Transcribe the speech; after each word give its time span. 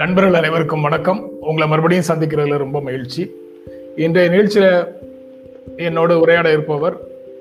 நண்பர்கள் 0.00 0.34
அனைவருக்கும் 0.34 0.80
வணக்கம். 0.80 1.30
உங்களை 1.40 1.68
மறுபடியும் 1.68 2.04
சந்திக்கிறதுல 2.08 2.56
ரொம்ப 2.56 2.80
மகிழ்ச்சி. 2.80 3.22
இன்றைய 3.96 4.28
நிகழ்ச்சியில் 4.30 4.84
என்னோடு 5.76 6.20
உரையாட 6.20 6.52
இருப்பவர் 6.52 6.96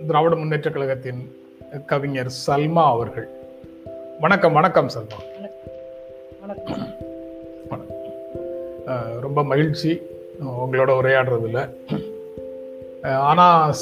திராவிட 0.08 0.36
முன்னேற்ற 0.36 0.70
கழகத்தின் 0.70 1.22
கவிஞர் 1.86 2.32
சல்மா 2.48 2.84
அவர்கள். 2.94 3.28
வணக்கம் 4.20 4.54
வணக்கம் 4.54 4.88
சல்மா. 4.88 5.20
வணக்கம். 6.40 6.86
ரொம்ப 9.22 9.44
மகிழ்ச்சி 9.44 10.02
உங்களோட 10.46 10.92
உரையாடுறதுல. 11.00 11.60
ஆனால் 13.02 13.22
ஆனா 13.22 13.74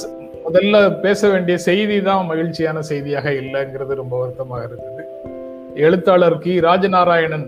முதல்ல 0.47 0.99
பேச 0.99 1.29
வேண்டிய 1.29 1.57
செய்தி 1.57 2.01
தான் 2.01 2.25
மகிழ்ச்சியான 2.25 2.81
செய்தியாக 2.81 3.29
இல்லைங்கிறது 3.29 4.01
ரொம்ப 4.03 4.19
வருத்தமாக 4.19 4.67
இருக்குது. 4.67 5.05
எழுத்தாளர் 5.75 6.37
கி. 6.37 6.59
ராஜநாராயணன் 6.59 7.47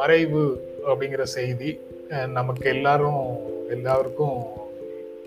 மறைவு 0.00 0.42
அப்படிங்கிற 0.86 1.22
செய்தி 1.36 1.70
நமக்கு 2.32 2.66
எல்லாரும் 2.68 3.22
எல்லாருக்கும் 3.70 4.38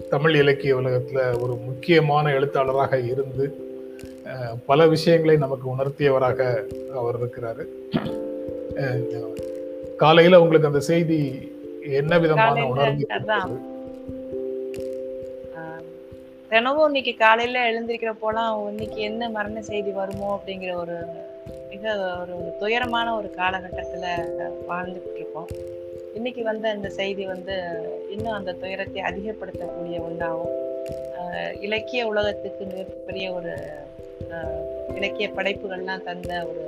தமிழ் 0.09 0.35
இலக்கிய 0.35 0.73
உலகத்துல 0.75 1.19
ஒரு 1.41 1.53
முக்கியமான 1.65 2.31
எழுத்தாளராக 2.33 2.99
இருந்து 3.11 3.45
பல 4.65 4.87
விஷயங்களை 4.87 5.35
நமக்கு 5.37 5.67
உணர்த்தியவராக 5.73 6.39
அவர் 6.93 7.17
இருக்கிறாரு. 7.19 7.63
காலையில 9.97 10.41
உங்களுக்கு 10.41 10.67
அந்த 10.67 10.81
செய்தி 10.91 11.19
என்ன 11.99 12.19
விதமான 12.19 12.65
உணர்வு 12.67 13.05
தினமும் 16.51 16.85
இன்னைக்கு 16.85 17.13
காலையில 17.17 17.61
எழுந்திருக்கிறப்போலாம் 17.69 18.55
இன்னைக்கு 18.69 18.99
என்ன 19.01 19.29
மரண 19.29 19.61
செய்தி 19.61 19.91
வருமோ 19.91 20.27
அப்படிங்கிற 20.35 20.73
ஒரு 20.75 20.97
மிக 21.73 21.93
ஒரு 22.21 22.33
துயரமான 22.59 23.07
ஒரு 23.17 23.29
காலகட்டத்தில் 23.37 24.03
வாழ்ந்துட்டு 24.69 25.11
இருக்கோம் 25.15 25.47
இன்னைக்கு 26.13 26.41
வந்த 26.43 26.65
அந்த 26.69 26.89
செய்தி 26.97 27.23
வந்து 27.25 27.55
இன்னும் 28.09 28.35
அந்த 28.39 28.51
துயரத்தை 28.53 29.01
அதிகப்படுத்தக்கூடிய 29.09 29.97
ஒன்றாகும். 30.07 30.53
இலக்கிய 31.61 32.01
உலகத்துக்கு 32.11 32.65
மிகப்பெரிய 32.65 33.25
ஒரு 33.37 33.53
இலக்கிய 34.95 35.27
படைப்புகள்லாம் 35.37 36.05
தந்த 36.09 36.31
ஒரு 36.49 36.63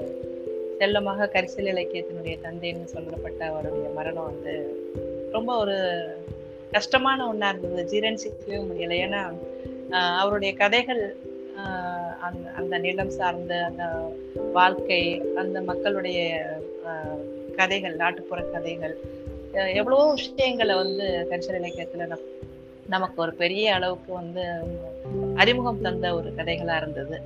செல்லமாக 0.80 1.30
கரிசல் 1.34 1.72
இலக்கியத்தினுடைய 1.74 2.36
தந்தைன்னு 2.46 2.94
சொல்லப்பட்ட 2.96 3.42
அவருடைய 3.52 3.88
மரணம் 3.98 4.30
வந்து 4.32 4.56
ரொம்ப 5.32 5.52
ஒரு 5.58 5.78
கஷ்டமான 6.72 7.28
ஒன்றா 7.28 7.50
இருந்தது. 7.50 7.84
ஜீரணிச்சிக்கவே 7.92 8.60
முடியல. 8.68 8.96
ஏன்னா 9.06 9.22
அவருடைய 10.22 10.52
கதைகள் 10.64 11.04
அந்த 12.22 12.50
அந்த 12.58 12.78
நிலம் 12.78 13.10
சார்ந்த 13.10 13.66
அந்த 13.66 14.14
வாழ்க்கை 14.54 15.22
அந்த 15.36 15.62
மக்களுடைய 15.62 16.46
கதைகள் 17.56 17.96
நாட்டுப்புற 17.96 18.42
கதைகள் 18.42 18.98
எவ்வளோ 19.52 19.72
எவ்வளவோ 19.72 20.14
விஷயங்களை 20.14 20.76
வந்து 20.76 21.28
கரிசல் 21.32 21.64
இலக்கியத்துல 21.64 22.08
நம்- 22.08 22.48
நமக்கு 22.90 23.22
ஒரு 23.22 23.34
பெரிய 23.34 23.74
அளவுக்கு 23.74 24.14
வந்து 24.14 24.44
அறிமுகம் 25.36 25.82
தந்த 25.82 26.16
ஒரு 26.16 26.34
கதைகளா 26.38 26.78
இருந்தது. 26.78 27.22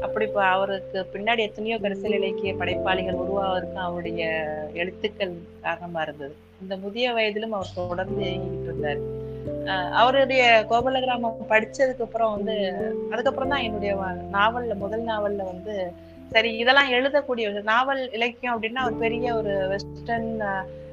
அப்படி 0.00 0.26
இப்போ 0.26 0.44
அவருக்கு 0.44 1.06
பின்னாடி 1.12 1.38
எத்தனையோ 1.38 1.78
கரிசல் 1.78 2.14
இலக்கிய 2.14 2.54
படைப்பாளிகள் 2.54 3.14
உருவாவதுக்கும் 3.14 3.74
அவருடைய 3.74 4.44
எழுத்துக்கள் 4.74 5.32
காரணமா 5.62 6.02
இருந்தது. 6.02 6.34
இந்த 6.62 6.76
முதிய 6.76 7.12
வயதிலும் 7.12 7.52
அவர் 7.52 7.72
தொடர்ந்து 7.74 8.24
இயங்கிட்டு 8.24 8.62
இருந்தார். 8.62 9.17
அவருடைய 9.92 10.66
கோபல 10.70 11.00
கிராமம் 11.00 11.48
படிச்சதுக்கு 11.48 12.00
அப்புறம் 12.00 12.32
வந்து 12.32 12.54
அதுக்கப்புறம் 13.10 13.48
தான் 13.48 13.60
என்னுடைய 13.60 13.94
நாவல்ல 14.32 14.74
முதல் 14.74 15.04
நாவல்ல 15.04 15.44
வந்து 15.44 15.74
சரி 16.32 16.56
இதெல்லாம் 16.56 16.90
எழுதக்கூடிய 16.90 17.44
ஒரு 17.52 17.62
நாவல் 17.62 18.10
இலக்கியம் 18.10 18.54
அப்படின்னா 18.54 18.84
ஒரு 18.84 18.94
பெரிய 18.94 19.34
ஒரு 19.34 19.68
வெஸ்டர்ன் 19.68 20.30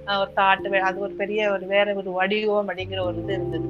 ஒரு 0.07 0.31
தாட் 0.35 0.79
அது 0.79 0.99
ஒரு 0.99 1.13
பெரிய 1.13 1.51
ஒரு 1.51 1.65
வேற 1.65 1.95
ஒரு 1.95 2.11
வடிவம் 2.11 2.69
அப்படிங்கிற 2.69 2.99
ஒரு 2.99 3.17
இது 3.17 3.33
இருந்தது. 3.33 3.67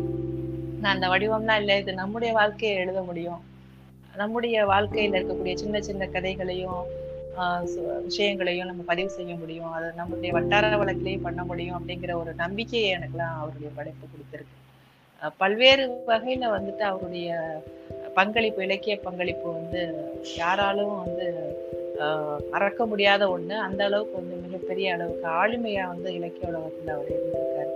நான் 0.82 0.96
அந்த 0.96 1.08
வடிவம்னா 1.08 1.56
இல்லை 1.56 1.80
இது 1.80 1.94
நம்முடைய 1.94 2.34
வாழ்க்கையை 2.34 2.78
எழுத 2.78 3.02
முடியும். 3.02 3.42
நம்முடைய 4.16 4.66
வாழ்க்கையில 4.66 5.18
இருக்கக்கூடிய 5.20 5.54
சின்ன 5.54 5.82
சின்ன 5.82 6.08
கதைகளையும் 6.08 6.82
ஆஹ் 7.38 7.64
விஷயங்களையும் 8.02 8.68
நம்ம 8.68 8.84
பதிவு 8.84 9.10
செய்ய 9.10 9.36
முடியும். 9.36 9.72
அதை 9.72 9.90
நம்முடைய 9.96 10.34
வட்டார 10.34 10.76
வழக்கிலையும் 10.76 11.22
பண்ண 11.22 11.44
முடியும் 11.44 11.78
அப்படிங்கிற 11.80 12.14
ஒரு 12.14 12.34
நம்பிக்கையை 12.34 12.98
எனக்குலாம் 12.98 13.40
அவருடைய 13.40 13.72
படைப்பு 13.76 14.06
கொடுத்திருக்கு. 14.08 14.56
பல்வேறு 15.38 16.04
வகையில 16.08 16.46
வந்துட்டு 16.56 16.86
அவருடைய 16.92 17.38
பங்களிப்பு 18.14 18.64
இலக்கிய 18.64 18.98
பங்களிப்பு 18.98 19.54
வந்து 19.54 19.82
யாராலும் 20.38 21.06
வந்து 21.06 21.28
மறக்க 22.52 22.86
முடியாத 22.86 23.38
ஒண்ணு. 23.38 23.56
அந்த 23.68 23.84
அளவுக்கு 23.84 24.16
வந்து 24.16 24.36
மிகப்பெரிய 24.36 24.94
அளவுக்கு 24.94 25.28
ஆளுமையா 25.28 25.88
வந்து 25.88 26.14
இலக்கிய 26.14 26.52
உலகத்துல 26.52 26.90
அவர் 26.90 27.12
இருந்திருக்காரு. 27.16 27.74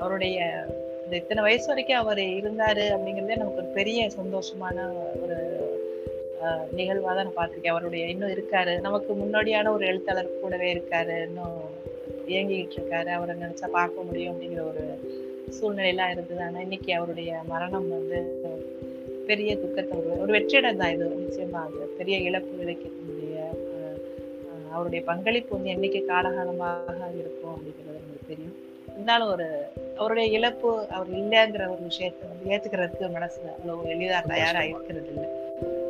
அவருடைய 0.00 0.66
இந்த 1.04 1.16
இத்தனை 1.16 1.42
வயசு 1.42 1.66
வரைக்கும் 1.66 1.98
அவர் 1.98 2.18
இருந்தாரு 2.18 2.84
அப்படிங்கிறதே 2.94 3.36
நமக்கு 3.36 3.62
ஒரு 3.62 3.70
பெரிய 3.74 4.10
சந்தோஷமான 4.20 4.76
ஒரு 5.22 5.38
நிகழ்வாக 6.72 7.14
தான் 7.14 7.32
நான் 7.32 7.38
பார்த்துருக்கேன். 7.38 7.74
அவருடைய 7.74 8.06
இன்னும் 8.06 8.30
இருக்காரு. 8.30 8.80
நமக்கு 8.80 9.14
முன்னோடியான 9.14 9.72
ஒரு 9.72 9.86
எழுத்தாளர் 9.86 10.40
கூடவே 10.40 10.74
இருக்காரு. 10.74 11.26
இன்னும் 11.26 11.60
இயங்கிக்கிட்டு 12.28 12.78
இருக்காரு. 12.80 13.06
அவரை 13.06 13.34
நினைச்சா 13.36 13.66
பார்க்க 13.66 14.02
முடியும் 14.02 14.32
அப்படிங்கிற 14.32 14.62
ஒரு 14.70 14.84
சூழ்நிலையெல்லாம் 15.60 16.10
இருந்தது. 16.10 16.42
ஆனா 16.42 16.60
இன்னைக்கு 16.60 16.94
அவருடைய 16.94 17.40
மரணம் 17.48 17.88
வந்து 17.88 18.18
பெரிய 19.26 19.56
துக்கத்தை 19.56 19.98
ஒரு 19.98 20.20
ஒரு 20.20 20.32
வெற்றிடம் 20.32 20.76
தான் 20.76 20.92
இது. 20.92 21.06
நிச்சயமா 21.06 21.60
அது 21.66 21.86
பெரிய 21.98 22.18
இழப்பு 22.18 22.50
ஆஹ் 23.42 24.70
அவருடைய 24.70 25.04
பங்களிப்பு 25.04 25.52
வந்து 25.56 25.70
என்னைக்கு 25.70 26.00
காலகாலமாக 26.04 27.08
இருக்கும் 27.18 27.52
அப்படிங்கிறது 27.54 28.00
நமக்கு 28.00 28.28
தெரியும். 28.28 28.56
இருந்தாலும் 28.92 29.28
ஒரு 29.28 29.46
அவருடைய 29.96 30.38
இழப்பு 30.38 30.88
அவர் 30.88 31.10
இல்லைங்கிற 31.10 31.62
ஒரு 31.70 31.82
விஷயத்தை 31.82 32.28
வந்து 32.28 32.50
ஏத்துக்கிறதுக்கு 32.52 33.06
மனசுல 33.18 33.52
அவ்வளவு 33.56 33.90
எளிதா 33.94 34.18
தயாரா 34.26 34.62
இருக்கிறது 34.62 35.08
இல்லை. 35.14 35.28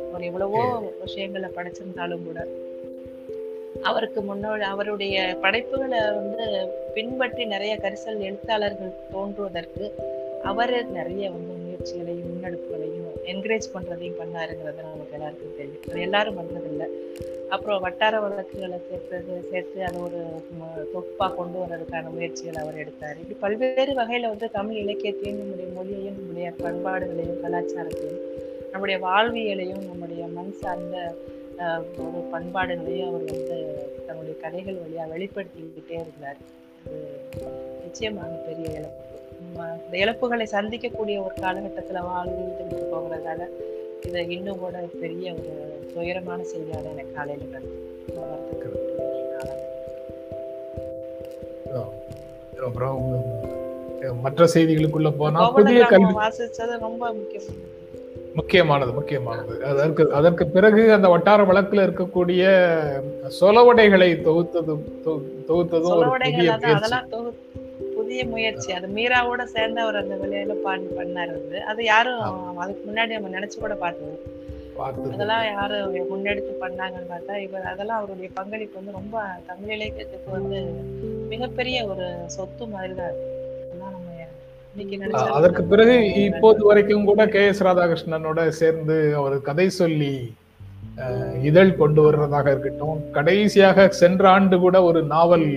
அவர் 0.09 0.21
எவ்வளவோ 0.21 0.61
விஷயங்களை 1.01 1.49
படிச்சிருந்தாலும் 1.49 2.23
கூட 2.23 2.39
அவருக்கு 3.81 4.21
முன்னோடி 4.21 4.61
அவருடைய 4.61 5.37
படைப்புகளை 5.41 5.99
வந்து 5.99 6.69
பின்பற்றி 6.93 7.45
நிறைய 7.45 7.79
கரிசல் 7.81 8.19
எழுத்தாளர்கள் 8.19 8.93
தோன்றுவதற்கு 9.11 9.93
அவர் 10.43 10.91
நிறைய 10.91 11.31
வந்து 11.31 11.53
முயற்சிகளையும் 11.53 12.31
முன்னெடுப்புகளையும் 12.31 13.09
என்கரேஜ் 13.25 13.67
பண்ணுறதையும் 13.73 14.19
பண்ணாருங்கிறது 14.19 14.81
நமக்கு 14.81 15.13
எல்லாருக்கும் 15.13 15.55
தெரியும். 15.57 15.83
அது 15.91 16.01
எல்லாரும் 16.01 16.37
பண்றதில்லை 16.37 16.87
அப்புறம் 17.49 17.81
வட்டார 17.81 18.19
வழக்குகளை 18.19 18.79
சேர்த்தது 18.89 19.43
சேர்த்து 19.51 19.83
அதை 19.83 20.01
ஒரு 20.01 20.19
தொகுப்பாக 20.93 21.35
கொண்டு 21.35 21.59
வர்றதுக்கான 21.59 22.11
முயற்சிகள் 22.11 22.61
அவர் 22.63 22.77
எடுத்தார். 22.77 23.17
இப்படி 23.17 23.39
பல்வேறு 23.39 23.93
வகையில் 23.93 24.27
வந்து 24.27 24.49
தமிழ் 24.51 24.75
இலக்கியத்தையும் 24.75 25.39
நம்முடைய 25.39 25.71
மொழியையும் 25.77 26.17
நம்முடைய 26.17 26.53
பண்பாடுகளையும் 26.63 27.41
கலாச்சாரத்தையும் 27.43 28.21
நம்முடைய 28.71 29.07
வாழ்வியலையும் 29.07 29.83
நம்முடைய 29.85 30.25
மண் 30.27 30.51
சார்ந்த 30.51 31.15
ஒரு 32.03 32.19
பண்பாடுகளையும் 32.31 33.07
அவர் 33.09 33.23
வந்து 33.33 33.57
தன்னுடைய 34.07 34.35
கதைகள் 34.41 34.81
வழியா 34.83 35.05
வெளிப்படுத்திக்கிட்டே 35.13 35.95
இருந்தார். 36.03 36.39
அது 36.85 37.01
நிச்சயமாக 37.83 38.31
பெரிய 38.47 38.69
இழப்பு. 38.77 39.01
இந்த 39.85 39.95
இழப்புகளை 40.03 40.45
சந்திக்கக்கூடிய 40.55 41.15
ஒரு 41.25 41.35
காலகட்டத்துல 41.45 42.01
வாழ்ந்துட்டு 42.09 42.83
போகிறதால 42.93 43.41
இது 44.07 44.21
இன்னும் 44.27 44.61
கூட 44.63 44.77
பெரிய 45.03 45.33
ஒரு 45.33 45.51
துயரமான 45.93 46.39
செய்தியாக 46.43 46.89
எனக்கு 46.93 47.13
காலையில 47.13 47.45
நாளாக. 47.45 48.41
அப்புறம் 52.67 52.99
மற்ற 54.21 54.45
செய்திகளுக்குள்ள 54.53 55.09
போனா 55.17 55.39
புதிய 55.49 55.85
கல்வி 55.85 56.13
வாசிச்சது 56.19 56.73
ரொம்ப 56.79 57.03
முக்கியம். 57.13 57.47
முக்கியமானது 58.33 58.91
முக்கியமானது. 58.93 59.53
அதற்கு 59.71 60.03
அதற்கு 60.13 60.43
பிறகு 60.47 60.83
அந்த 60.93 61.07
வட்டார 61.09 61.41
வழக்குல 61.43 61.85
இருக்கக்கூடிய 61.87 62.43
சொலவடைகளை 63.39 64.09
தொகுத்தது 64.27 64.73
தொகுத்ததும் 65.49 65.91
ஒரு 65.93 66.09
புதிய 66.15 66.53
முயற்சி. 66.59 67.01
புதிய 67.97 68.21
முயற்சி. 68.31 68.69
அது 68.73 68.87
மீராவோட 68.95 69.43
சேர்ந்து 69.53 69.81
அவர் 69.81 70.01
அந்த 70.01 70.15
வேலையில 70.21 70.55
பாடி 70.61 70.87
பண்ணாரு 70.97 71.35
அது 71.39 71.59
அது 71.71 71.83
யாரும் 71.85 72.23
அதுக்கு 72.57 72.83
முன்னாடி 72.89 73.17
நம்ம 73.17 73.33
நினைச்சு 73.35 73.59
கூட 73.59 73.75
பார்த்தது 73.75 74.15
பார்த்து 74.77 75.09
அதெல்லாம் 75.09 75.43
யாரு 75.51 75.77
முன்னெடுத்து 76.11 76.53
பண்ணாங்கன்னு 76.61 77.11
பார்த்தா 77.11 77.33
இவர் 77.43 77.69
அதெல்லாம் 77.71 77.99
அவருடைய 77.99 78.29
பங்களிப்பு 78.33 78.79
வந்து 78.79 78.97
ரொம்ப 78.99 79.17
தமிழ் 79.49 79.73
இலக்கியத்துக்கு 79.75 80.29
வந்து 80.31 80.59
மிகப்பெரிய 81.27 81.77
ஒரு 81.87 82.05
சொத்து 82.35 82.63
மாதிரி 82.67 82.93
தான் 82.95 83.11
இருக்கு. 83.11 83.29
அதற்கு 85.31 85.63
பிறகு 85.63 86.13
இப்போது 86.13 86.65
வரைக்கும் 86.65 87.05
கூட 87.05 87.27
கே 87.27 87.45
எஸ் 87.45 87.63
ராதாகிருஷ்ணனோட 87.63 88.47
சேர்ந்து 88.47 89.15
அவர் 89.15 89.41
கதை 89.41 89.69
சொல்லி 89.69 90.13
இதழ் 91.41 91.75
கொண்டு 91.75 92.01
வர்றதாக 92.05 92.47
இருக்கட்டும் 92.47 93.11
கடைசியாக 93.11 93.87
சென்ற 93.89 94.29
ஆண்டு 94.29 94.59
கூட 94.59 94.83
ஒரு 94.83 95.03
நாவல் 95.03 95.47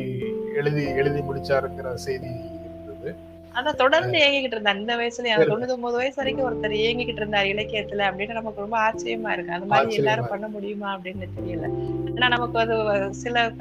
எழுதி 0.56 0.84
எழுதி 1.00 1.20
முடிச்சாருங்கிற 1.20 1.94
செய்தி 1.94 2.26
இருந்தது. 2.26 3.10
அதான் 3.58 3.80
தொடர்ந்து 3.82 4.18
இயங்கிக்கிட்டு 4.18 4.56
இருந்தார். 4.56 4.76
இந்த 4.76 4.96
வயசுல 4.96 5.10
சரி. 5.10 5.50
தொண்ணூத்தி 5.52 5.76
ஒன்பது 5.78 5.96
வயசு 5.96 6.16
வரைக்கும் 6.16 6.46
ஒருத்தர் 6.48 6.80
இயங்கிக்கிட்டு 6.82 7.22
இருந்தார் 7.22 7.46
இலக்கியத்துல 7.46 8.06
அப்படின்னு 8.08 8.38
நமக்கு 8.40 8.60
ரொம்ப 8.60 8.78
ஆச்சரியமா 8.78 9.32
இருக்கு. 9.32 9.52
அந்த 9.52 9.66
மாதிரி 9.66 9.94
எல்லாரும் 9.94 10.26
பண்ண 10.28 10.48
முடியுமா 10.48 10.88
அப்படின்னு 10.96 11.28
தெரியல. 11.38 11.68
ஏன்னா 12.14 12.28
நமக்கு 12.28 12.58
அது 12.58 13.14
சில 13.14 13.52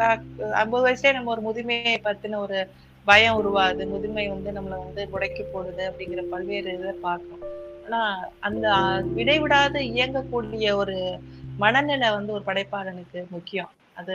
ஐம்பது 0.64 0.86
வயசுலயே 0.88 1.14
நம்ம 1.14 1.32
ஒரு 1.32 1.42
முதுமையை 1.42 1.98
பத்தின 2.04 2.38
ஒரு 2.38 2.68
பயம் 3.06 3.36
உருவாது 3.36 3.86
முதுமை 3.86 4.28
வந்து 4.28 4.52
நம்மளை 4.52 4.78
வந்து 4.78 5.08
முடக்கி 5.14 5.44
போடுது 5.54 5.82
அப்படிங்கிற 5.82 6.22
பல்வேறு 6.22 6.74
இதை 6.74 6.92
பார்க்கணும் 6.92 7.48
ஆனா 7.86 8.30
அந்த 8.40 8.70
இடைவிடாது 9.16 9.80
இயங்கக்கூடிய 9.80 10.76
ஒரு 10.76 11.20
மனநிலை 11.58 12.10
வந்து 12.10 12.34
ஒரு 12.34 12.42
படைப்பாளனுக்கு 12.46 13.28
முக்கியம். 13.30 13.70
அது 13.94 14.14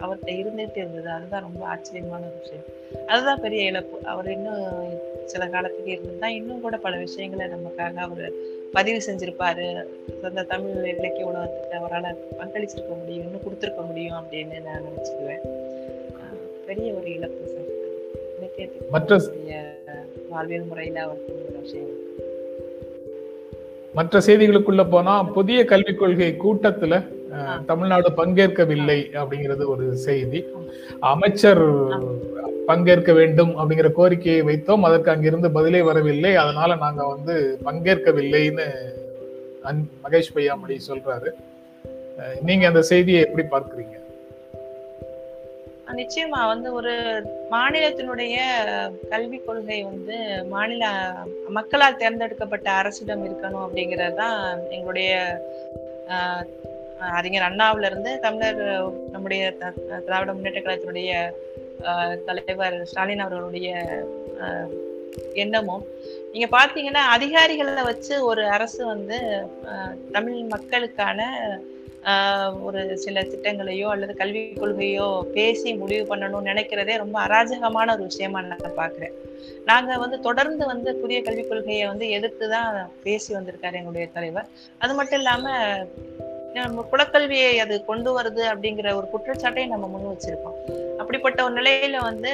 அவர்கிட்ட 0.00 0.26
இருந்துட்டு 0.26 0.76
இருந்தது. 0.76 1.08
அதுதான் 1.08 1.40
ரொம்ப 1.40 1.66
ஆச்சரியமான 1.66 2.24
ஒரு 2.24 2.38
விஷயம். 2.38 2.64
அதுதான் 3.06 3.40
பெரிய 3.40 3.62
இழப்பு. 3.62 4.08
அவர் 4.08 4.32
இன்னும் 4.32 4.88
சில 5.24 5.46
காலத்துக்கு 5.46 5.90
இருந்திருந்தா 5.90 6.28
இன்னும் 6.28 6.60
கூட 6.60 6.76
பல 6.76 6.96
விஷயங்களை 6.96 7.56
நமக்காக 7.56 7.94
அவர் 7.94 8.30
பதிவு 8.72 8.98
செஞ்சிருப்பாரு. 9.06 9.82
அந்த 10.22 10.42
தமிழ் 10.42 10.96
இலக்கிய 10.98 11.26
உலகத்துக்கு 11.26 11.78
அவரால் 11.78 12.24
பங்களிச்சிருக்க 12.38 12.98
முடியும் 12.98 13.24
இன்னும் 13.24 13.40
கொடுத்துருக்க 13.40 13.86
முடியும் 13.86 14.16
அப்படின்னு 14.16 14.62
நான் 14.62 14.82
நினைச்சுக்குவேன். 14.82 15.64
பெரிய 16.66 16.92
ஒரு 16.92 17.14
இழப்பு. 17.14 17.55
மற்ற- 18.90 19.18
வாழ்வியல் 20.30 20.64
முறையில 20.64 20.98
மற்ற 23.94 24.18
செய்திகளுக்குள்ள 24.20 24.82
போனா 24.90 25.24
புதிய 25.34 25.64
கல்விக் 25.64 25.98
கொள்கை 25.98 26.36
கூட்டத்துல 26.36 26.94
தமிழ்நாடு 27.66 28.10
பங்கேற்கவில்லை 28.16 28.98
அப்படிங்கிறது 29.14 29.64
ஒரு 29.68 29.96
செய்தி 29.98 30.40
அமைச்சர் 31.06 31.62
பங்கேற்க 32.66 33.12
வேண்டும் 33.12 33.52
அப்படிங்கிற 33.56 33.92
கோரிக்கையை 33.92 34.42
வைத்தோம் 34.42 34.82
அதற்கு 34.82 35.10
அங்கிருந்து 35.10 35.50
பதிலே 35.50 35.82
வரவில்லை 35.82 36.32
அதனால 36.36 36.74
நாங்க 36.74 37.02
வந்து 37.06 37.34
பங்கேற்கவில்லைன்னு 37.64 38.66
மகேஷ் 40.04 40.34
பையாமொழி 40.34 40.76
சொல்றாரு 40.88 41.30
நீங்க 42.42 42.66
அந்த 42.66 42.82
செய்தியை 42.82 43.20
எப்படி 43.22 43.46
பார்க்கறீங்க 43.48 43.94
நிச்சயமா 45.86 46.46
வந்து 46.46 46.72
ஒரு 46.72 46.92
மாநிலத்தினுடைய 47.50 48.36
கல்விக் 49.08 49.44
கொள்கை 49.46 49.84
வந்து 49.84 50.16
மாநில 50.48 50.84
மக்களால் 51.48 51.96
தேர்ந்தெடுக்கப்பட்ட 51.96 52.70
அரசிடம் 52.70 53.24
இருக்கணும் 53.24 53.64
அப்படிங்கிறது 53.66 54.14
தான் 54.14 54.38
எங்களுடைய 54.70 55.10
அறிஞர் 57.12 57.42
அண்ணாவில 57.42 57.84
இருந்து 57.84 58.20
தமிழர் 58.20 58.62
நம்முடைய 59.10 59.52
த- 59.52 59.72
திராவிட 60.06 60.32
முன்னேற்ற 60.32 60.60
கழகத்தினுடைய 60.60 61.12
தலைவர் 62.24 62.84
ஸ்டாலின் 62.84 63.18
அவர்களுடைய 63.18 63.70
எண்ணமும். 65.34 65.84
நீங்க 66.32 66.58
பாத்தீங்கன்னா 66.58 67.02
அதிகாரிகளை 67.08 67.82
வச்சு 67.82 68.24
ஒரு 68.24 68.48
அரசு 68.48 68.86
வந்து 68.86 69.18
தமிழ் 70.12 70.42
மக்களுக்கான 70.44 71.20
ஒரு 72.62 72.98
சில 72.98 73.22
திட்டங்களையோ 73.22 73.88
அல்லது 73.88 74.14
கல்விக் 74.14 74.60
கொள்கையோ 74.60 75.26
பேசி 75.34 75.74
முடிவு 75.74 76.16
பண்ணணும்னு 76.16 76.50
நினைக்கிறதே 76.50 76.96
ரொம்ப 76.96 77.26
அராஜகமான 77.26 77.92
ஒரு 77.92 78.02
விஷயமா 78.02 78.40
நான் 78.40 78.76
பாக்குறேன் 78.76 79.14
நாங்க 79.64 79.96
வந்து 79.96 80.20
தொடர்ந்து 80.20 80.66
வந்து 80.66 80.96
புதிய 80.96 81.22
கல்விக் 81.22 81.48
கொள்கையை 81.48 81.86
வந்து 81.86 82.08
எதிர்த்து 82.10 82.48
தான் 82.48 82.90
பேசி 83.02 83.34
வந்திருக்காரு 83.34 83.72
எங்களுடைய 83.72 84.08
தலைவர். 84.12 84.48
அது 84.78 84.94
மட்டும் 84.94 85.18
இல்லாம 85.18 85.54
குலக்கல்வியை 86.64 87.56
அது 87.56 87.84
கொண்டு 87.84 88.20
வருது 88.20 88.42
அப்படிங்கிற 88.54 88.94
ஒரு 88.94 89.06
குற்றச்சாட்டையும் 89.12 89.66
நம்ம 89.66 89.86
முன் 89.86 90.16
வச்சிருக்கோம். 90.16 90.84
அப்படிப்பட்ட 90.96 91.44
ஒரு 91.44 91.54
நிலையில 91.54 92.00
வந்து 92.00 92.30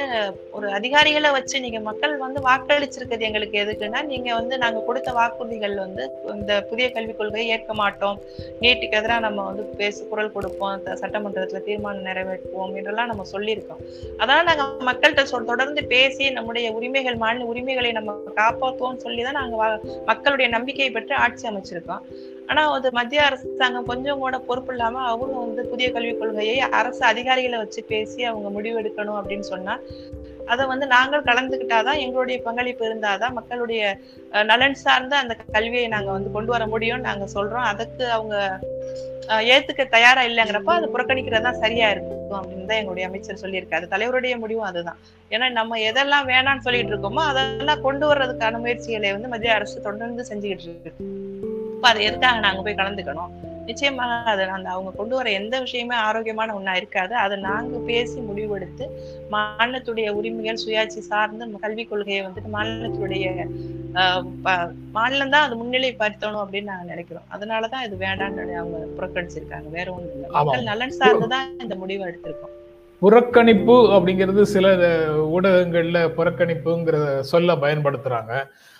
ஒரு 0.51 0.71
அதிகாரிகளை 0.71 1.31
வச்சு 1.31 1.59
நீங்க 1.59 1.79
மக்கள் 1.79 2.17
வந்து 2.17 2.41
வாக்களிச்சிருக்கிறது 2.41 3.19
எங்களுக்கு 3.19 3.59
எதுக்குன்னா 3.59 4.03
நீங்க 4.03 4.33
வந்து 4.33 4.57
நாங்க 4.57 4.79
கொடுத்த 4.79 5.11
வாக்குறுதிகள் 5.11 5.75
வந்து 5.75 6.11
இந்த 6.25 6.61
புதிய 6.61 6.91
கல்விக் 6.91 7.17
கொள்கையை 7.17 7.49
ஏற்க 7.49 7.73
மாட்டோம். 7.73 8.21
நீட்டுக்கு 8.61 8.91
எதிராக 8.91 9.19
நம்ம 9.19 9.43
வந்து 9.43 9.63
பேசு 9.63 10.07
குரல் 10.07 10.31
கொடுப்போம் 10.31 10.85
சட்டமன்றத்துல 10.85 11.63
தீர்மானம் 11.63 12.05
நிறைவேற்றுவோம் 12.05 12.75
என்றெல்லாம் 12.75 13.07
நம்ம 13.07 13.23
சொல்லியிருக்கோம். 13.31 14.11
அதனால 14.17 14.53
நாங்க 14.53 14.93
மக்கள்கிட்ட 14.93 15.23
சொல் 15.23 15.45
தொடர்ந்து 15.45 15.83
பேசி 15.83 16.29
நம்முடைய 16.29 16.71
உரிமைகள் 16.71 17.15
மாநில 17.15 17.45
உரிமைகளை 17.45 17.91
நம்ம 17.91 18.15
காப்பாற்றுவோம்னு 18.35 18.97
சொல்லி 18.97 19.23
தான் 19.23 19.33
நாங்க 19.33 19.65
வா- 19.65 20.03
மக்களுடைய 20.05 20.51
நம்பிக்கையை 20.51 20.93
பெற்று 20.93 21.15
ஆட்சி 21.15 21.47
அமைச்சிருக்கோம். 21.47 22.31
ஆனா 22.49 22.71
அது 22.73 22.91
மத்திய 22.91 23.21
அரசாங்கம் 23.23 23.85
கொஞ்சம் 23.85 24.19
கூட 24.19 24.37
பொறுப்பு 24.39 24.71
இல்லாம 24.73 25.03
அவங்க 25.05 25.37
வந்து 25.39 25.63
புதிய 25.63 25.91
கல்விக் 25.91 26.19
கொள்கையை 26.19 26.59
அரசு 26.59 27.05
அதிகாரிகளை 27.05 27.57
வச்சு 27.57 27.83
பேசி 27.83 28.23
அவங்க 28.23 28.61
முடிவெடுக்கணும் 28.61 29.19
அப்படின்னு 29.19 29.39
சொன்னா 29.39 29.79
அதை 30.45 30.65
வந்து 30.65 30.85
நாங்கள் 30.85 31.21
கலந்துக்கிட்டாதான் 31.21 31.99
எங்களுடைய 31.99 32.41
பங்களிப்பு 32.41 32.83
இருந்தாதான் 32.89 33.33
மக்களுடைய 33.33 33.97
நலன் 34.31 34.73
சார்ந்த 34.73 35.17
அந்த 35.17 35.37
கல்வியை 35.51 35.87
நாங்க 35.87 36.11
வந்து 36.11 36.31
கொண்டு 36.31 36.51
வர 36.51 36.65
முடியும்னு 36.65 37.07
நாங்க 37.09 37.27
சொல்றோம். 37.35 37.67
அதுக்கு 37.71 38.05
அவங்க 38.11 38.59
ஏத்துக்க 39.53 39.83
தயாரா 39.89 40.23
இல்லைங்கிறப்ப 40.23 40.73
அதை 40.73 40.89
புறக்கணிக்கிறது 40.89 41.41
தான் 41.41 41.61
சரியா 41.61 41.89
இருக்கும் 41.89 42.35
அப்படின்னு 42.39 42.65
தான் 42.65 42.77
எங்களுடைய 42.77 43.07
அமைச்சர் 43.07 43.41
சொல்லியிருக்காரு. 43.43 43.87
தலைவருடைய 43.87 44.39
முடிவும் 44.39 44.63
அதுதான். 44.63 44.99
ஏன்னா 45.31 45.49
நம்ம 45.49 45.77
எதெல்லாம் 45.77 46.29
வேணாம்னு 46.33 46.65
சொல்லிட்டு 46.67 46.93
இருக்கோமோ 46.95 47.23
அதெல்லாம் 47.31 47.81
கொண்டு 47.81 48.13
வர்றதுக்கான 48.13 48.59
முயற்சிகளை 48.59 49.11
வந்து 49.11 49.27
மத்திய 49.27 49.53
அரசு 49.53 49.81
தொடர்ந்து 49.81 50.25
செஞ்சுக்கிட்டு 50.29 50.69
இருக்கு. 50.69 50.93
இப்ப 51.83 51.95
அது 51.95 52.05
எதுக்காக 52.09 52.37
நாங்க 52.43 52.59
போய் 52.65 52.77
கலந்துக்கணும்? 52.79 53.31
நிச்சயமாக 53.67 54.29
அது 54.33 54.43
அந்த 54.57 54.67
அவங்க 54.73 54.91
கொண்டு 54.99 55.13
வர 55.17 55.27
எந்த 55.39 55.55
விஷயமே 55.63 55.95
ஆரோக்கியமான 56.05 56.53
ஒண்ணா 56.57 56.73
இருக்காது. 56.81 57.13
அதை 57.23 57.35
நாங்க 57.45 57.77
பேசி 57.89 58.17
முடிவெடுத்து 58.27 58.85
மாநிலத்துடைய 59.33 60.07
உரிமைகள் 60.19 60.61
சுயாட்சி 60.63 61.01
சார்ந்த 61.09 61.49
கல்விக் 61.65 61.91
கொள்கையை 61.91 62.21
வந்துட்டு 62.27 62.53
மாநிலத்துடைய 62.55 63.25
மாநிலம் 64.97 65.33
தான் 65.35 65.45
அது 65.47 65.59
முன்னிலை 65.61 65.91
படுத்தணும் 65.99 66.41
அப்படின்னு 66.43 66.71
நாங்க 66.71 66.87
நினைக்கிறோம். 66.93 67.27
அதனாலதான் 67.35 67.85
இது 67.87 67.95
வேண்டாம்னு 68.05 68.57
அவங்க 68.63 68.79
புறக்கணிச்சிருக்காங்க. 68.97 69.69
வேற 69.77 69.87
ஒண்ணும் 69.97 70.15
இல்லை. 70.17 70.29
மக்கள் 70.39 70.69
நலன் 70.71 70.99
சார்ந்துதான் 71.01 71.49
இந்த 71.65 71.75
முடிவை 71.83 72.03
எடுத்திருக்கோம். 72.09 72.53
புறக்கணிப்பு 73.01 73.77
அப்படிங்கிறது 73.95 74.41
சில 74.55 74.67
ஊடகங்கள்ல 75.37 75.99
புறக்கணிப்புங்கிற 76.17 76.97
சொல்ல 77.33 77.55
பயன்படுத்துறாங்க. 77.65 78.33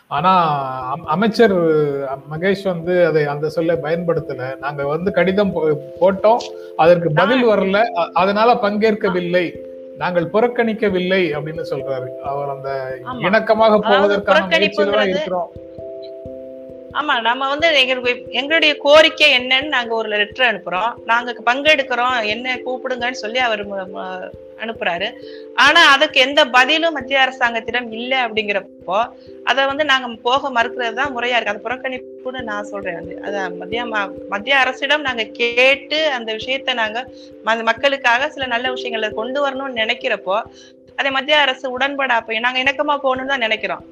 ஆனா 0.07 0.95
அம்- 0.95 1.05
அமைச்சர் 1.05 1.53
மகேஷ் 2.31 2.63
வந்து 2.63 3.05
அதை 3.05 3.25
அந்த 3.25 3.49
சொல்ல 3.49 3.73
பயன்படுத்தல. 3.73 4.57
நாங்க 4.57 4.87
வந்து 4.87 5.11
கடிதம் 5.11 5.51
போட்டோம். 6.01 6.37
அதற்கு 6.75 7.11
பதில் 7.11 7.45
வரல. 7.45 7.83
அதனால 8.13 8.53
பங்கேற்கவில்லை. 8.53 9.53
நாங்கள் 9.97 10.29
புறக்கணிக்கவில்லை 10.33 11.33
அப்படின்னு 11.33 11.65
சொல்றாரு. 11.69 12.17
அவர் 12.23 12.49
அந்த. 12.49 12.97
இணக்கமாக 13.19 13.79
போவதற்கான 13.79 15.07
இருக்கிறோம். 15.07 15.51
ஆமா 16.93 17.21
நம்ம 17.21 17.49
வந்து 17.49 17.79
எங்களுக்கு 17.79 18.31
எங்களுடைய 18.31 18.77
கோரிக்கை 18.77 19.39
என்னன்னு 19.39 19.67
நாங்க 19.67 19.95
ஒரு 19.95 20.09
லெட்டர் 20.09 20.55
அனுப்புறோம். 20.55 20.93
நாங்க 21.05 21.35
பங்கெடுக்கிறோம். 21.45 22.25
என்ன 22.25 22.59
கூப்பிடுங்கன்னு 22.65 23.11
சொல்லி 23.11 23.37
அவர் 23.37 23.67
அனுப்புறாரு. 24.63 25.11
ஆனா 25.55 25.91
அதுக்கு 25.91 26.19
எந்த 26.19 26.45
பதிலும் 26.45 26.93
மத்திய 26.93 27.19
அரசாங்கத்திடம் 27.19 27.91
இல்லை 27.91 28.17
அப்படிங்கிறப்போ 28.17 29.09
அதை 29.43 29.65
வந்து 29.65 29.85
நாங்க 29.85 30.07
போக 30.21 30.49
மறுக்கிறது 30.49 30.93
தான் 30.93 31.17
முறையா 31.17 31.39
இருக்கு. 31.39 31.49
அது 31.49 31.63
புறக்கணிப்புன்னு 31.63 32.41
நான் 32.41 32.63
சொல்றேன் 32.63 32.93
வந்து. 32.93 33.21
அதை 33.21 33.49
மத்திய 33.49 33.85
மத்திய 34.29 34.57
அரசிடம் 34.57 35.01
நாங்க 35.01 35.23
கேட்டு 35.23 36.07
அந்த 36.07 36.33
விஷயத்த 36.33 36.73
நாங்க 36.73 37.07
மக்களுக்காக 37.43 38.29
சில 38.29 38.45
நல்ல 38.45 38.71
விஷயங்களை 38.71 39.09
கொண்டு 39.09 39.47
வரணும்னு 39.47 39.75
நினைக்கிறப்போ 39.75 40.41
அதை 40.95 41.11
மத்திய 41.11 41.37
அரசு 41.37 41.71
உடன்பட 41.71 42.13
அப்ப 42.13 42.39
நாங்க 42.39 42.63
இணக்கமா 42.63 42.99
போகணும்னு 43.03 43.25
தான் 43.25 43.39
நினைக்கிறோம். 43.39 43.83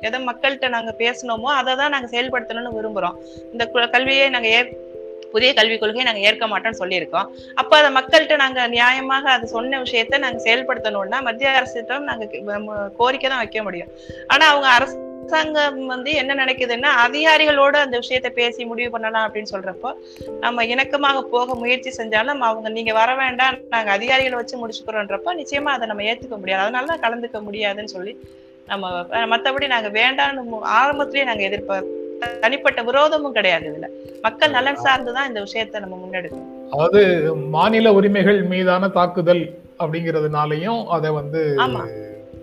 எதை 0.00 0.24
மக்கள்கிட்ட 0.24 0.68
நாங்க 0.68 0.94
பேசணுமோ 0.98 1.42
அதை 1.42 1.76
தான் 1.76 1.90
நாங்க 1.90 2.06
செயல்படுத்தணும்னு 2.06 2.74
விரும்புறோம். 2.80 3.16
இந்த 3.52 3.70
கு- 3.72 3.90
கல்வியை 3.90 4.28
நாங்க 4.28 4.48
ஏற் 4.48 4.76
புதிய 5.32 5.50
கல்விக் 5.58 5.82
கொள்கையை 5.82 6.06
நாங்கள் 6.08 6.26
ஏற்க 6.28 6.44
மாட்டோம்னு 6.52 6.80
சொல்லியிருக்கோம். 6.82 7.26
அப்போ 7.60 7.74
அதை 7.80 7.90
மக்கள்கிட்ட 7.98 8.36
நாங்கள் 8.44 8.72
நியாயமாக 8.76 9.26
அது 9.36 9.52
சொன்ன 9.56 9.80
விஷயத்த 9.84 10.22
நாங்கள் 10.24 10.46
செயல்படுத்தணும்னா 10.46 11.20
மத்திய 11.28 11.58
அரசிடம் 11.58 12.08
நாங்கள் 12.10 12.30
கோரிக்கை 13.00 13.28
தான் 13.28 13.42
வைக்க 13.44 13.62
முடியும். 13.68 13.92
ஆனால் 14.32 14.50
அவங்க 14.52 14.68
அரசாங்கம் 14.76 15.80
வந்து 15.92 16.10
என்ன 16.20 16.36
நினைக்குதுன்னா 16.42 16.90
அதிகாரிகளோட 17.04 17.74
அந்த 17.86 17.96
விஷயத்த 18.02 18.28
பேசி 18.38 18.64
முடிவு 18.70 18.90
பண்ணலாம் 18.94 19.26
அப்படின்னு 19.26 19.52
சொல்றப்போ 19.54 19.90
நம்ம 20.44 20.64
இணக்கமாக 20.72 21.22
போக 21.34 21.56
முயற்சி 21.62 21.90
செஞ்சாலும் 22.00 22.44
அவங்க 22.48 22.68
நீங்க 22.76 22.92
வர 23.00 23.10
வேண்டாம் 23.22 23.58
நாங்க 23.74 23.90
அதிகாரிகளை 23.98 24.38
வச்சு 24.40 24.60
முடிச்சுக்கிறோன்றப்போ 24.62 25.32
நிச்சயமா 25.40 25.72
அதை 25.76 25.88
நம்ம 25.92 26.06
ஏத்துக்க 26.10 26.36
முடியாது. 26.42 26.64
அதனால 26.66 26.90
தான் 26.92 27.04
கலந்துக்க 27.06 27.40
முடியாதுன்னு 27.48 27.94
சொல்லி 27.96 28.14
நம்ம 28.72 28.86
மற்றபடி 29.32 29.32
மத்தபடி 29.32 29.66
நாங்க 29.72 29.90
வேண்டாம்னு 30.00 30.42
ஆரம்பத்திலேயே 30.78 31.28
நாங்க 31.28 31.42
எதிர்ப்ப 31.50 31.76
தனிப்பட்ட 32.42 32.82
விரோதமும் 32.82 33.30
கிடையாது 33.30 33.66
இதுல. 33.70 33.88
மக்கள் 34.20 34.50
நலன் 34.50 34.84
சார்ந்துதான் 34.84 35.28
இந்த 35.28 35.40
விஷயத்தை 35.40 35.80
நம்ம 35.80 35.96
முன்னெடுக்கணும். 35.96 36.54
அதாவது 36.72 37.02
மாநில 37.50 37.92
உரிமைகள் 37.92 38.42
மீதான 38.44 38.88
தாக்குதல் 38.88 39.44
அப்படிங்கறதுனாலயும் 39.80 40.80
அதை 40.88 41.10
வந்து 41.10 41.40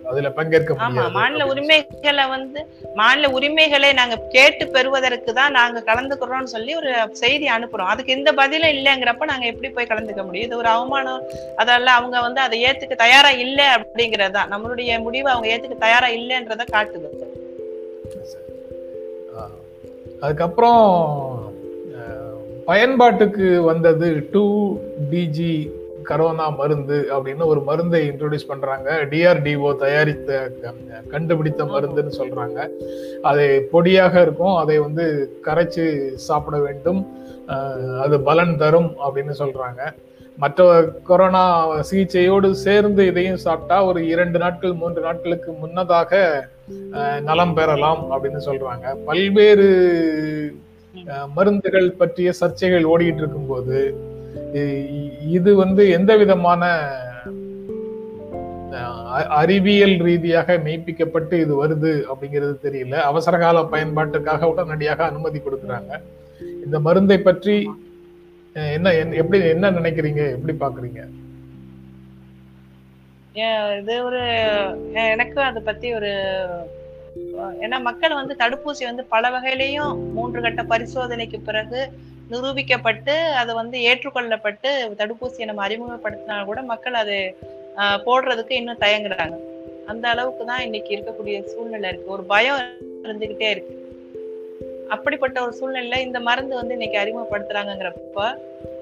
அதுல 0.10 0.29
பங்கேற்க 0.29 0.74
ஆமா 0.86 1.03
மாநில 1.10 1.46
உரிமைகளை 1.46 2.25
வந்து 2.27 2.60
மாநில 2.96 3.29
உரிமைகளை 3.29 3.94
நாங்க 3.94 4.15
கேட்டு 4.36 4.65
பெறுவதற்கு 4.67 5.34
தான் 5.34 5.51
நாங்க 5.51 5.79
கலந்துக்கிறோம்னு 5.88 6.53
சொல்லி 6.53 6.75
ஒரு 6.75 6.91
செய்தி 7.13 7.48
அனுப்புறோம். 7.48 7.91
அதுக்கு 7.94 8.15
எந்த 8.17 8.32
பதிலும் 8.32 8.74
இல்லைங்கிறப்ப 8.75 9.25
நாங்க 9.25 9.46
எப்படி 9.46 9.70
போய் 9.70 9.89
கலந்துக்க 9.91 10.24
முடியும்? 10.24 10.48
இது 10.48 10.58
ஒரு 10.58 10.67
அவமானம். 10.67 11.24
அதெல்லாம் 11.58 12.00
அவங்க 12.01 12.22
வந்து 12.22 12.41
அதை 12.41 12.60
ஏத்துக்க 12.63 12.96
தயாரா 12.96 13.29
இல்ல 13.46 13.77
அப்படிங்கறதுதான் 13.77 14.51
நம்மளுடைய 14.53 15.00
முடிவை 15.01 15.32
அவங்க 15.34 15.50
ஏத்துக்க 15.53 15.77
தயாரா 15.77 16.10
இல்லைன்றத 16.20 16.65
காட்டுது. 16.75 17.10
அதுக்கப்புறம் 20.25 21.53
பயன்பாட்டுக்கு 22.65 23.62
வந்தது 23.62 24.27
டூ 24.32 24.77
டிஜி 25.12 25.72
கரோனா 26.10 26.55
மருந்து 26.55 27.08
அப்படின்னு 27.12 27.46
ஒரு 27.46 27.62
மருந்தை 27.62 28.10
இன்ட்ரோடியூஸ் 28.10 28.48
பண்றாங்க. 28.48 29.08
டிஆர்டிஓ 29.10 29.75
தயாரித்த 29.75 30.51
க- 30.62 30.74
கண்டுபிடித்த 31.10 31.63
மருந்துன்னு 31.63 32.13
சொல்றாங்க. 32.17 32.67
அது 33.22 33.70
பொடியாக 33.74 34.22
இருக்கும். 34.22 34.55
அதை 34.55 34.77
வந்து 34.77 35.32
கரைச்சு 35.46 36.13
சாப்பிட 36.13 36.60
வேண்டும். 36.60 37.08
அது 38.01 38.20
பலன் 38.20 38.58
தரும் 38.58 38.96
அப்படின்னு 39.08 39.34
சொல்றாங்க. 39.39 39.94
மற்ற 40.38 40.84
கொரோனா 41.03 41.82
சிகிச்சையோடு 41.82 42.55
சேர்ந்து 42.55 43.05
இதையும் 43.05 43.38
சாப்பிட்டா 43.38 43.86
ஒரு 43.86 44.08
இரண்டு 44.08 44.39
நாட்கள் 44.39 44.74
மூன்று 44.74 45.01
நாட்களுக்கு 45.01 45.51
முன்னதாக 45.51 46.48
நலம் 47.22 47.54
பெறலாம் 47.54 48.12
அப்படின்னு 48.12 48.38
சொல்றாங்க. 48.46 48.96
பல்வேறு 49.06 49.68
அஹ், 50.96 51.30
மருந்துகள் 51.36 51.92
பற்றிய 51.92 52.32
சர்ச்சைகள் 52.40 52.86
ஓடிட்டு 52.86 53.16
இருக்கும்போது 53.16 53.80
போது 54.34 54.62
இது 55.30 55.56
வந்து 55.56 55.90
எந்த 55.90 56.16
விதமான 56.16 56.62
அஹ், 58.72 59.04
அ- 59.16 59.28
அறிவியல் 59.36 59.98
ரீதியாக 60.00 60.58
மெய்ப்பிக்கப்பட்டு 60.58 61.34
இது 61.34 61.68
வருது 61.68 62.04
அப்படிங்கிறது 62.08 62.56
தெரியல. 62.64 62.94
அவசரகால 63.04 63.62
பயன்பாட்டுக்காக 63.72 64.44
உடனடியாக 64.44 65.04
அனுமதி 65.04 65.40
கொடுக்குறாங்க. 65.40 65.92
இந்த 66.66 66.80
மருந்தை 66.80 67.18
பற்றி 67.20 67.56
அஹ், 68.56 68.72
என்ன 68.74 68.94
எப்படி 69.14 69.40
என்ன 69.48 69.72
நினைக்கிறீங்க? 69.72 70.32
எப்படி 70.32 70.54
பாக்குறீங்க 70.60 71.02
இது 73.80 74.04
ஒரு 74.04 74.22
எனக்கும் 74.94 75.44
அதை 75.44 75.62
பத்தி 75.65 75.94
ஒரு 75.94 76.12
ஏன்னா 77.62 77.82
மக்கள் 77.82 78.13
வந்து 78.13 78.36
தடுப்பூசி 78.39 78.84
வந்து 78.84 79.04
பல 79.04 79.30
வகையிலையும் 79.30 80.12
மூன்று 80.13 80.42
கட்ட 80.42 80.63
பரிசோதனைக்கு 80.63 81.39
பிறகு 81.46 81.89
நிரூபிக்கப்பட்டு 82.32 83.15
அது 83.32 83.54
வந்து 83.54 83.80
ஏற்றுக்கொள்ளப்பட்டு 83.80 84.70
தடுப்பூசியை 84.98 85.46
நம்ம 85.46 85.68
அறிமுகப்படுத்தினா 85.68 86.46
கூட 86.46 86.62
மக்கள் 86.62 86.94
அது 86.94 87.38
போடுறதுக்கு 87.77 88.51
இன்னும் 88.51 88.80
தயங்குறாங்க. 88.80 89.36
அந்த 89.86 90.10
அளவுக்கு 90.10 90.46
தான் 90.46 90.63
இன்னைக்கு 90.63 90.98
இருக்கக்கூடிய 90.98 91.44
சூழ்நிலை 91.44 91.89
இருக்கு. 91.89 92.12
ஒரு 92.12 92.24
பயம் 92.24 92.60
இருந்துகிட்டே 93.04 93.50
இருக்கு. 93.50 93.84
அப்படிப்பட்ட 94.89 95.42
ஒரு 95.42 95.54
சூழ்நிலையில 95.62 96.00
இந்த 96.00 96.20
மருந்து 96.20 96.56
வந்து 96.56 96.77
இன்னைக்கு 96.77 97.00
அறிமுகப்படுத்துறாங்கிறப்ப 97.00 98.38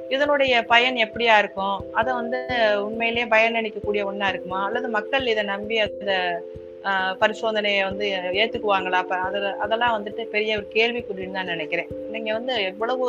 இதனுடைய 0.10 0.64
பயன் 0.66 0.98
எப்படியா 1.06 1.38
இருக்கும்? 1.38 1.78
அதை 1.94 2.14
வந்து 2.14 2.40
உண்மையிலேயே 2.88 3.26
பயனளிக்கக்கூடிய 3.26 4.04
ஒன்றா 4.06 4.28
இருக்குமா? 4.28 4.66
அல்லது 4.66 4.90
மக்கள் 4.90 5.26
இதை 5.28 5.44
நம்பி 5.44 5.78
அந்த 5.80 6.14
பரிசோதனையை 7.22 7.84
வந்து 7.84 8.06
ஏத்துக்குவாங்களா? 8.42 9.02
அப்ப 9.04 9.16
அதில் 9.16 9.48
அதெல்லாம் 9.66 9.96
வந்துட்டு 9.98 10.24
பெரிய 10.34 10.58
ஒரு 10.60 10.68
கேள்விக்குறின்னு 10.76 11.38
தான் 11.40 11.52
நினைக்கிறேன். 11.54 11.92
நீங்க 12.14 12.30
வந்து 12.34 12.56
எவ்வளவு 12.64 13.06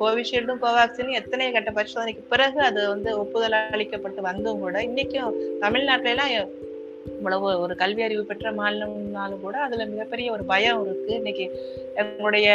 கோவிஷீல்டும் 0.00 0.62
கோவாக்சினும் 0.64 1.18
எத்தனை 1.20 1.52
கட்ட 1.52 1.70
பரிசோதனைக்கு 1.70 2.24
பிறகு 2.32 2.60
அது 2.60 2.88
வந்து 2.88 3.18
ஒப்புதல் 3.18 3.58
அளிக்கப்பட்டு 3.74 4.22
வந்தும் 4.30 4.58
கூட 4.58 4.82
இன்னைக்கும் 4.82 5.36
தமிழ்நாட்டில 5.60 6.14
எல்லாம் 6.14 6.34
இவ்வளவு 7.16 7.46
ஒரு 7.60 7.74
கல்வி 7.76 8.02
அறிவு 8.02 8.22
பெற்ற 8.24 8.50
மாநிலம்னாலும் 8.52 9.42
கூட 9.44 9.56
அதுல 9.58 9.84
மிகப்பெரிய 9.92 10.32
ஒரு 10.32 10.44
பயம் 10.44 10.80
இருக்கு. 10.84 11.12
இன்னைக்கு 11.14 11.46
எங்களுடைய 11.94 12.48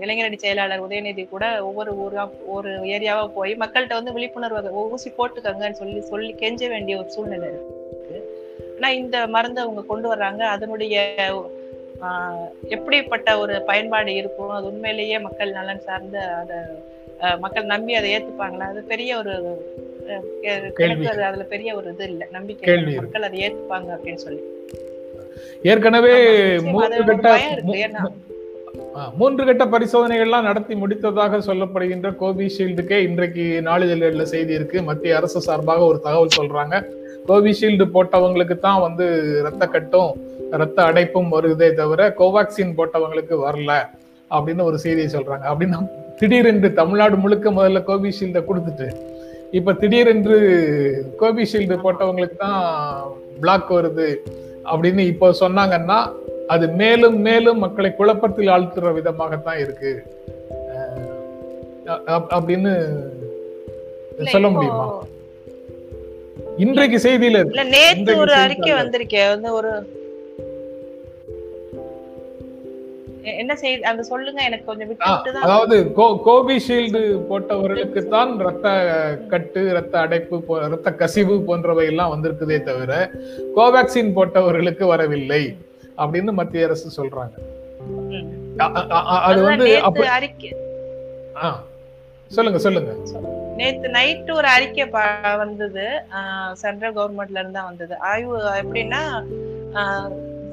இளைஞரணி 0.00 0.36
செயலாளர் 0.36 0.84
உதயநிதி 0.86 1.24
கூட 1.28 1.44
ஒவ்வொரு 1.64 1.92
ஊரா 2.04 2.24
ஒரு 2.56 2.70
ஏரியாவா 2.94 3.24
போய் 3.34 3.52
மக்கள்கிட்ட 3.60 3.98
வந்து 4.00 4.12
விழிப்புணர்வு 4.12 4.72
ஊசி 4.94 5.10
போட்டுக்கங்கன்னு 5.10 5.80
சொல்லி 5.82 6.00
சொல்லி 6.00 6.32
கெஞ்ச 6.42 6.68
வேண்டிய 6.68 6.98
ஒரு 6.98 7.10
சூழ்நிலை 7.10 7.48
இருக்கு. 7.48 8.18
ஆனா 8.76 8.88
இந்த 9.02 9.16
மருந்தை 9.26 9.60
அவங்க 9.64 9.84
கொண்டு 9.92 10.08
வர்றாங்க. 10.14 10.42
அதனுடைய 10.54 10.96
எப்படிப்பட்ட 12.68 13.28
ஒரு 13.38 13.54
பயன்பாடு 13.62 14.12
இருக்கும்? 14.14 14.54
அது 14.56 14.66
உண்மையிலேயே 14.66 15.18
மக்கள் 15.18 15.56
நலன் 15.58 15.86
சார்ந்து 15.86 16.20
அதை 16.40 16.56
மக்கள் 17.38 17.70
நம்பி 17.72 17.92
அதை 17.94 18.08
ஏத்துப்பாங்களா? 18.16 18.66
அது 18.72 18.80
பெரிய 18.92 19.10
ஒரு 19.18 19.34
எனக்கு 20.76 21.22
அதுல 21.24 21.44
பெரிய 21.54 21.76
ஒரு 21.76 21.88
இது 21.92 22.04
இல்ல. 22.12 22.26
நம்பிக்கை. 22.32 22.76
மக்கள் 22.96 23.26
அதை 23.28 23.40
ஏத்துப்பாங்க 23.46 23.90
அப்படின்னு 23.96 24.22
சொல்லி. 24.26 24.42
ஏற்கனவே 25.62 26.14
மூன்று 26.60 27.04
கட்ட 27.04 27.38
மூன்று 29.16 29.42
கட்ட 29.44 29.64
பரிசோதனைகள்லாம் 29.64 30.48
நடத்தி 30.48 30.74
முடித்ததாக 30.74 31.38
சொல்லப்படுகின்ற 31.46 32.08
கோவிஷீல்டுக்கே 32.20 32.98
இன்றைக்கு 33.08 33.44
நாளிதழ்கள்ல 33.64 34.22
செய்தி 34.22 34.52
இருக்கு. 34.52 34.82
மத்திய 34.82 35.16
அரசு 35.16 35.40
சார்பாக 35.40 35.84
ஒரு 35.90 35.98
தகவல் 36.00 36.36
சொல்றாங்க. 36.38 36.74
கோவிஷீல்டு 37.28 37.84
போட்டவங்களுக்கு 37.94 38.56
தான் 38.58 38.80
வந்து 38.80 39.06
ரத்த 39.42 39.66
கட்டும் 39.66 40.10
ரத்த 40.50 40.78
அடைப்பும் 40.82 41.32
வருதே 41.32 41.68
தவிர 41.72 42.08
கோவாக்சின் 42.18 42.74
போட்டவங்களுக்கு 42.78 43.34
வரல 43.46 43.72
அப்படின்னு 44.30 44.62
ஒரு 44.62 44.78
செய்தியை 44.78 45.08
சொல்றாங்க. 45.14 45.44
அப்படின்னா 45.52 45.78
திடீரென்று 46.16 46.72
தமிழ்நாடு 46.72 47.16
முழுக்க 47.16 47.50
முதல்ல 47.50 47.82
கோவிஷீல்டை 47.90 48.42
கொடுத்துட்டு 48.44 48.88
இப்ப 49.54 49.72
திடீரென்று 49.72 50.36
கோவிஷீல்டு 51.20 51.76
போட்டவங்களுக்கு 51.82 52.36
தான் 52.36 52.62
பிளாக் 53.40 53.72
வருது 53.72 54.08
அப்படின்னு 54.64 54.98
இப்போ 55.04 55.30
சொன்னாங்கன்னா 55.40 55.98
அது 56.46 56.68
மேலும் 56.72 57.18
மேலும் 57.20 57.58
மக்களை 57.58 57.94
குழப்பத்தில் 57.94 58.46
ஆழ்த்துற 58.46 58.92
விதமாகத்தான் 58.94 59.58
இருக்கு. 59.58 59.92
அப்படின்னு 62.30 62.72
சொல்ல 64.26 64.48
முடியுமா? 64.48 64.86
இன்றைக்கு 66.56 66.98
செய்தியில 66.98 67.38
இன்றைக்கு 67.56 68.16
ஒரு 68.16 68.34
அறிக்கை 68.34 68.72
வந்திருக்கே 68.72 69.28
வந்து 69.28 69.52
ஒரு 69.52 69.70
என்ன 73.40 73.52
செய்தி 73.62 73.82
அந்த 73.90 74.02
சொல்லுங்க 74.10 74.40
எனக்கு 74.48 74.68
கொஞ்சம் 74.70 74.88
விட்டு 74.90 75.40
அதாவது 75.44 75.76
கோவிஷீல்டு 76.28 77.02
போட்டவர்களுக்கு 77.30 78.02
தான் 78.14 78.32
ரத்த 78.46 78.68
கட்டு 79.32 79.62
ரத்த 79.76 79.94
அடைப்பு 80.04 80.58
ரத்த 80.74 80.92
கசிவு 81.02 81.36
போன்றவை 81.50 81.86
எல்லாம் 81.92 82.12
வந்திருக்குதே 82.14 82.58
தவிர 82.70 82.92
கோவேக்சின் 83.58 84.14
போட்டவர்களுக்கு 84.18 84.86
வரவில்லை 84.92 85.42
அப்படின்னு 86.02 86.32
மத்திய 86.40 86.68
அரசு 86.68 86.88
சொல்றாங்க. 86.98 87.34
அது 89.28 89.40
வந்து 89.48 89.68
சொல்லுங்க 92.30 92.58
சொல்லுங்க. 92.66 92.92
நேத்து 93.58 93.88
நைட்டு 93.96 94.32
ஒரு 94.38 94.48
அறிக்கை 94.54 94.84
வந்தது. 95.42 95.84
சென்ட்ரல் 96.62 96.96
கவர்மெண்ட்ல 96.96 97.40
இருந்து 97.40 97.58
தான் 97.58 97.70
வந்தது. 97.70 97.94
ஆய்வு 98.10 98.36
எப்படின்னா 98.62 99.02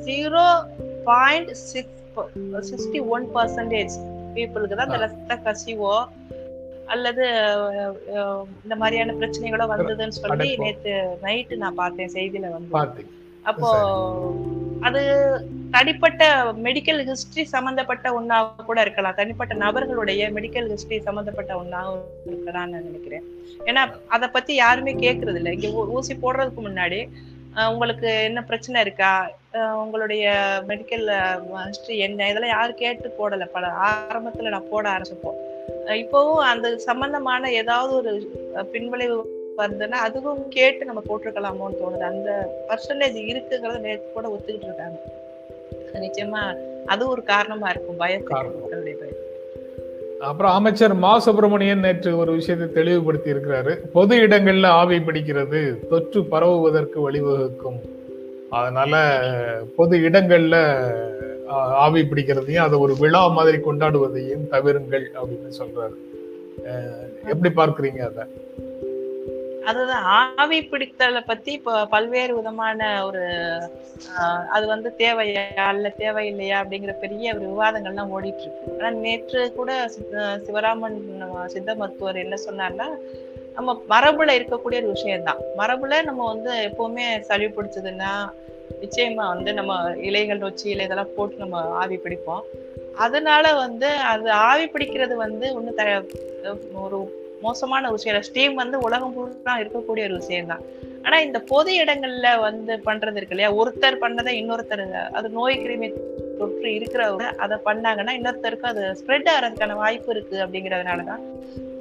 zero 0.08 0.46
point 1.10 1.52
six 1.72 2.01
sixty 2.70 3.02
one 3.16 3.28
percentage 3.36 3.96
பீப்புளுக்கு 4.36 4.78
தான் 4.78 4.90
இந்த 4.90 5.00
ரத்த 5.06 5.38
கசிவோ 5.46 5.94
அல்லது 6.94 7.26
இந்த 8.64 8.76
மாதிரியான 8.82 9.16
பிரச்சனைகளோ 9.20 9.66
வந்ததுன்னு 9.74 10.20
சொல்லி. 10.22 10.50
நேத்து 10.64 10.94
நைட்டு 11.26 11.62
நான் 11.64 11.80
பார்த்தேன் 11.82 12.14
செய்தியில 12.18 12.50
வந்து. 12.56 13.04
அப்போ 13.52 13.70
அது 14.88 15.02
தனிப்பட்ட 15.76 16.22
மெடிக்கல் 16.68 17.02
ஹிஸ்டரி 17.10 17.44
சம்பந்தப்பட்ட 17.54 18.08
ஒண்ணா 18.20 18.38
கூட 18.70 18.78
இருக்கலாம். 18.86 19.18
தனிப்பட்ட 19.20 19.54
நபர்களுடைய 19.64 20.22
மெடிக்கல் 20.38 20.70
ஹிஸ்டரி 20.74 21.00
சம்பந்தப்பட்ட 21.08 21.52
ஒண்ணாவும் 21.62 22.02
இருக்கலாம்னு 22.30 22.74
நான் 22.76 22.88
நினைக்கிறேன். 22.90 23.26
ஏன்னா 23.70 23.82
அத 24.16 24.30
பத்தி 24.38 24.54
யாருமே 24.64 24.94
கேக்குறது 25.06 25.40
இல்ல. 25.42 25.52
இங்க 25.58 25.70
ஊசி 25.98 26.16
போடுறதுக்கு 26.24 26.64
முன்னாடி 26.68 27.00
உங்களுக்கு 27.56 28.24
என்ன 28.24 28.44
பிரச்சனை 28.44 28.82
இருக்கா? 28.82 29.32
உங்களுடைய 29.54 30.26
மெடிக்கல் 30.68 31.06
ஹிஸ்டரி 31.54 31.98
என்ன? 31.98 32.30
இதெல்லாம் 32.30 32.50
யாரும் 32.50 32.76
கேட்டு 32.76 33.08
போடல. 33.08 33.46
பல 33.46 33.68
ஆரம்பத்துல 33.68 34.50
நான் 34.50 34.70
போட 34.70 34.90
ஆரம்பிச்சப்போ. 34.90 35.30
அஹ், 35.86 36.00
இப்போவும் 36.04 36.44
அந்த 36.46 36.78
சம்பந்தமான 36.78 37.52
ஏதாவது 37.52 37.96
ஒரு 37.96 38.12
பின்விளைவு 38.72 39.40
வருதுன்னா 39.58 40.00
அதுவும் 40.08 40.48
கேட்டு 40.48 40.86
நம்ம 40.86 41.02
போட்டிருக்கலாமோன்னு 41.10 41.80
தோணுது. 41.82 42.00
அந்த 42.00 42.30
பர்சன்டேஜ் 42.68 43.20
இருக்குங்கிறத 43.28 43.80
நேற்று 43.80 44.12
கூட 44.14 44.28
ஒத்துக்கிட்டு 44.28 44.64
இருக்காங்க. 44.64 45.00
நிச்சயமா 45.94 46.42
அது 46.86 47.08
ஒரு 47.08 47.24
காரணமா 47.24 47.70
இருக்கும். 47.70 47.98
மக்களுடைய 47.98 48.98
பயம் 49.00 49.31
அப்புறம் 50.22 50.52
அமைச்சர் 50.52 50.94
மா 50.94 51.20
சுப்பிரமணியன் 51.20 51.80
நேற்று 51.80 52.18
ஒரு 52.18 52.32
விஷயத்தை 52.32 52.68
தெளிவுபடுத்தி 52.72 53.32
இருக்கிறாரு 53.32 53.76
பொது 53.94 54.16
இடங்கள்ல 54.18 54.66
ஆவி 54.66 54.98
பிடிக்கிறது 54.98 55.88
தொற்று 55.88 56.22
பரவுவதற்கு 56.24 57.12
வழிவகுக்கும். 57.12 57.80
அதனால 58.50 58.94
பொது 59.76 59.98
இடங்கள்ல 59.98 60.56
ஆவி 61.50 62.02
பிடிக்கிறதையும் 62.02 62.66
அதை 62.68 62.80
ஒரு 62.80 62.96
விழா 63.00 63.28
மாதிரி 63.28 63.58
கொண்டாடுவதையும் 63.58 64.46
தவிருங்கள் 64.52 65.06
அப்படின்னு 65.22 65.52
சொல்றாரு. 65.60 65.98
எப்படி 67.28 67.54
பார்க்குறீங்க 67.56 68.02
அதை? 68.10 68.24
அதுதான் 69.66 70.04
ஆவி 70.38 70.60
பிடித்தலை 70.62 71.22
பத்தி 71.26 71.52
இப்போ 71.52 71.86
பல்வேறு 71.86 72.36
விதமான 72.36 73.06
ஒரு 73.06 73.24
அது 74.50 74.68
வந்து 74.68 74.94
தேவையா 74.98 75.70
இல்ல 75.70 75.94
தேவையில்லையா 75.98 76.58
அப்படிங்கிற 76.62 76.94
பெரிய 77.00 77.36
ஒரு 77.36 77.46
விவாதங்கள்லாம் 77.46 78.14
ஓடிட்டு 78.18 78.42
இருக்கு 78.42 78.78
ஆனா 78.78 78.90
நேற்று 78.90 79.54
கூட 79.54 79.90
சிவராமன் 80.48 80.98
சித்த 81.46 81.76
மருத்துவர் 81.76 82.16
என்ன 82.16 82.38
சொன்னார்னா 82.50 82.88
நம்ம 83.54 83.82
மரபுல 83.90 84.36
இருக்கக்கூடிய 84.38 84.82
ஒரு 84.82 84.90
விஷயம்தான். 84.90 85.40
மரபுல 85.58 86.04
நம்ம 86.04 86.28
வந்து 86.28 86.52
எப்பவுமே 86.70 87.20
சளி 87.20 87.46
பிடிச்சதுன்னா 87.46 88.12
நிச்சயமா 88.82 89.28
வந்து 89.28 89.54
நம்ம 89.54 89.94
இலைகள் 89.98 90.40
நொச்சி 90.40 90.66
இலை 90.66 90.86
இதெல்லாம் 90.86 91.16
போட்டு 91.16 91.38
நம்ம 91.38 91.62
ஆவி 91.62 91.96
பிடிப்போம். 91.96 92.44
அதனால 92.96 93.54
வந்து 93.54 93.90
அது 93.90 94.32
ஆவி 94.32 94.66
பிடிக்கிறது 94.66 95.16
வந்து 95.16 95.48
ஒண்ணு 95.60 95.74
த 95.74 96.04
ஒரு 96.74 97.00
மோசமான 97.42 97.92
விஷயம். 97.92 98.22
ஸ்டீம் 98.22 98.56
வந்து 98.56 98.80
உலகம் 98.80 99.14
பூரா 99.14 99.58
இருக்கக்கூடிய 99.60 100.04
ஒரு 100.04 100.18
விஷயம்தான். 100.18 100.64
ஆனா 101.04 101.20
இந்த 101.20 101.40
பொது 101.40 101.72
இடங்கள்ல 101.84 102.40
வந்து 102.40 102.76
பண்றது 102.86 103.16
இருக்கு 103.16 103.36
இல்லையா? 103.36 103.54
ஒருத்தர் 103.56 104.02
பண்ணதை 104.02 104.32
இன்னொருத்தர் 104.42 104.84
அது 105.12 105.30
நோய் 105.30 105.60
கிருமி 105.60 105.88
தொற்று 106.38 106.70
இருக்கிறவங்க 106.70 107.26
அதை 107.36 107.58
பண்ணாங்கன்னா 107.66 108.12
இன்னொருத்தருக்கு 108.18 108.70
அது 108.72 108.82
ஸ்ப்ரெட் 108.82 109.28
ஆகிறதுக்கான 109.34 109.74
வாய்ப்பு 109.74 110.12
இருக்கு 110.16 110.38
அப்படிங்கிறதுனாலதான் 110.46 111.24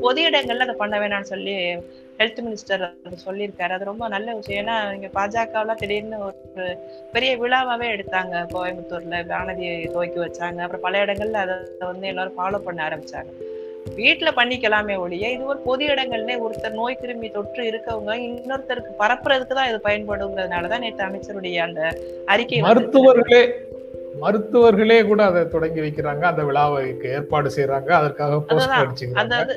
பொது 0.01 0.31
இடங்கள்ல 0.31 0.59
அதை 0.59 0.75
பண்ண 0.75 0.99
வேணாம்னு 0.99 1.31
சொல்லி 1.33 1.55
ஹெல்த் 2.19 2.41
மினிஸ்டர் 2.47 2.83
அது 3.05 3.17
சொல்லியிருக்காரு. 3.27 3.73
அது 3.77 3.85
ரொம்ப 3.85 4.09
நல்ல 4.09 4.35
விஷயம். 4.35 4.67
ஏன்னா 4.67 4.95
இங்க 4.95 5.09
பாஜகலாம் 5.15 5.75
திடீர்னு 5.75 6.19
ஒரு 6.19 6.79
பெரிய 7.13 7.39
விழாவாவே 7.39 7.87
எடுத்தாங்க 7.97 8.35
கோயம்புத்தூர்ல. 8.55 9.23
வானதியை 9.27 9.91
துவக்கி 9.91 10.21
வச்சாங்க. 10.21 10.59
அப்புறம் 10.59 10.81
பல 10.81 11.05
இடங்கள்ல 11.05 11.33
அதை 11.33 11.55
வந்து 11.79 12.07
எல்லாரும் 12.07 12.39
ஃபாலோ 12.39 12.59
பண்ண 12.59 12.89
ஆரம்பிச்சாங்க. 12.89 13.31
வீட்டுல 13.87 14.31
பண்ணிக்கலாமே 14.37 14.99
ஒழிய 14.99 15.31
இது 15.31 15.45
ஒரு 15.45 15.59
பொது 15.59 15.85
இடங்கள்ல 15.85 16.37
ஒருத்தர் 16.45 16.79
நோய் 16.81 17.01
கிருமி 17.03 17.31
தொற்று 17.31 17.63
இருக்கவங்க 17.71 18.15
இன்னொருத்தருக்கு 18.27 18.93
பரப்புறதுக்கு 18.99 19.55
தான் 19.55 19.69
இது 19.69 19.81
பயன்படுங்கிறதுனாலதான் 19.89 20.79
நேற்று 20.79 21.05
அமைச்சருடைய 21.05 21.59
அந்த 21.59 21.93
அறிக்கை 22.27 22.61
மருத்துவர்களே 22.61 23.43
மருத்துவர்களே 24.21 25.07
கூட 25.07 25.25
அதை 25.25 25.49
தொடங்கி 25.49 25.81
வைக்கிறாங்க. 25.81 26.21
அந்த 26.21 26.43
விழாவுக்கு 26.43 27.09
ஏற்பாடு 27.09 27.51
செய்யறாங்க 27.57 27.91
அதற்காக 27.91 28.37
போஸ்டர் 28.37 28.61
அதுதான். 28.61 28.83
அடிச்சுக்கிறாங்க. 28.83 29.21
அந்த 29.21 29.37
அது 29.37 29.55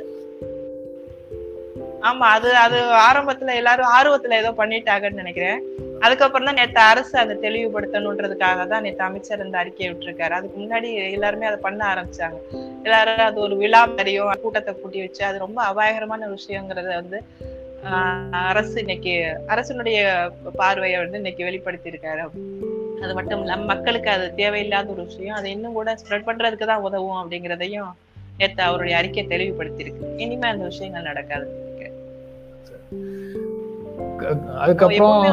ஆமா 2.01 2.25
அது 2.37 2.55
அது 2.55 2.77
ஆரம்பத்துல 3.09 3.55
எல்லாரும் 3.55 3.91
ஆர்வத்துல 3.97 4.39
ஏதோ 4.41 4.51
பண்ணிட்டாங்கன்னு 4.57 5.21
நினைக்கிறேன். 5.23 5.59
அதுக்கப்புறம் 6.03 6.47
தான் 6.47 6.59
நேற்று 6.59 6.79
அரசு 6.85 7.15
அதை 7.19 7.33
தெளிவுபடுத்தணுன்றதுக்காக 7.43 8.65
தான் 8.67 8.83
நேற்று 8.85 9.03
அமைச்சர் 9.03 9.43
இந்த 9.45 9.57
அறிக்கையை 9.59 9.89
விட்டுருக்காரு. 9.89 10.33
அதுக்கு 10.33 10.57
முன்னாடி 10.59 10.87
எல்லாருமே 11.09 11.49
அதை 11.49 11.59
பண்ண 11.61 11.81
ஆரம்பிச்சாங்க. 11.91 12.37
எல்லாரும் 12.85 13.25
அது 13.25 13.39
ஒரு 13.41 13.55
விழா 13.61 13.81
மாதிரியும் 13.89 14.11
கூட்டத்தை 14.41 14.73
கூட்டி 14.75 15.01
வச்சு 15.03 15.23
அது 15.25 15.37
ரொம்ப 15.43 15.59
அபாயகரமான 15.69 16.29
விஷயங்கிறத 16.35 16.89
வந்து 16.95 17.19
ஆஹ், 17.87 18.19
அரசு 18.49 18.75
இன்னைக்கு 18.81 19.13
அரசினுடைய 19.49 19.97
பார்வையை 20.57 20.97
வந்து 20.99 21.17
இன்னைக்கு 21.17 21.43
வெளிப்படுத்தி 21.43 21.91
இருக்காரு 21.91 22.21
அது 23.01 23.13
மட்டும் 23.15 23.41
இல்லாம 23.41 23.65
மக்களுக்கு 23.65 24.09
அது 24.11 24.25
தேவையில்லாத 24.37 24.87
ஒரு 24.93 25.03
விஷயம். 25.07 25.37
அதை 25.39 25.47
இன்னும் 25.51 25.73
கூட 25.73 25.91
ஸ்ப்ரெட் 26.01 26.27
பண்றதுக்கு 26.27 26.67
தான் 26.67 26.85
உதவும் 26.85 27.19
அப்படிங்கிறதையும் 27.21 27.89
நேற்று 28.39 28.61
அவருடைய 28.67 28.95
அறிக்கை 28.99 29.23
தெளிவுபடுத்தியிருக்கு. 29.27 30.05
இனிமே 30.17 30.47
அந்த 30.49 30.63
விஷயங்கள் 30.69 31.09
நடக்காது. 31.09 31.45
அதுக்கப்புறம் 34.63 35.23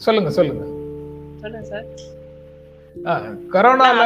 சொல்லுங்க 0.00 0.30
சொல்லுங்க. 0.36 0.62
சொல்லுங்க 1.42 1.66
சார். 1.72 1.86
கரோனால 3.54 4.00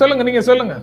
சொல்லுங்க 0.00 0.24
நீங்க 0.28 0.42
சொல்லுங்க. 0.50 0.76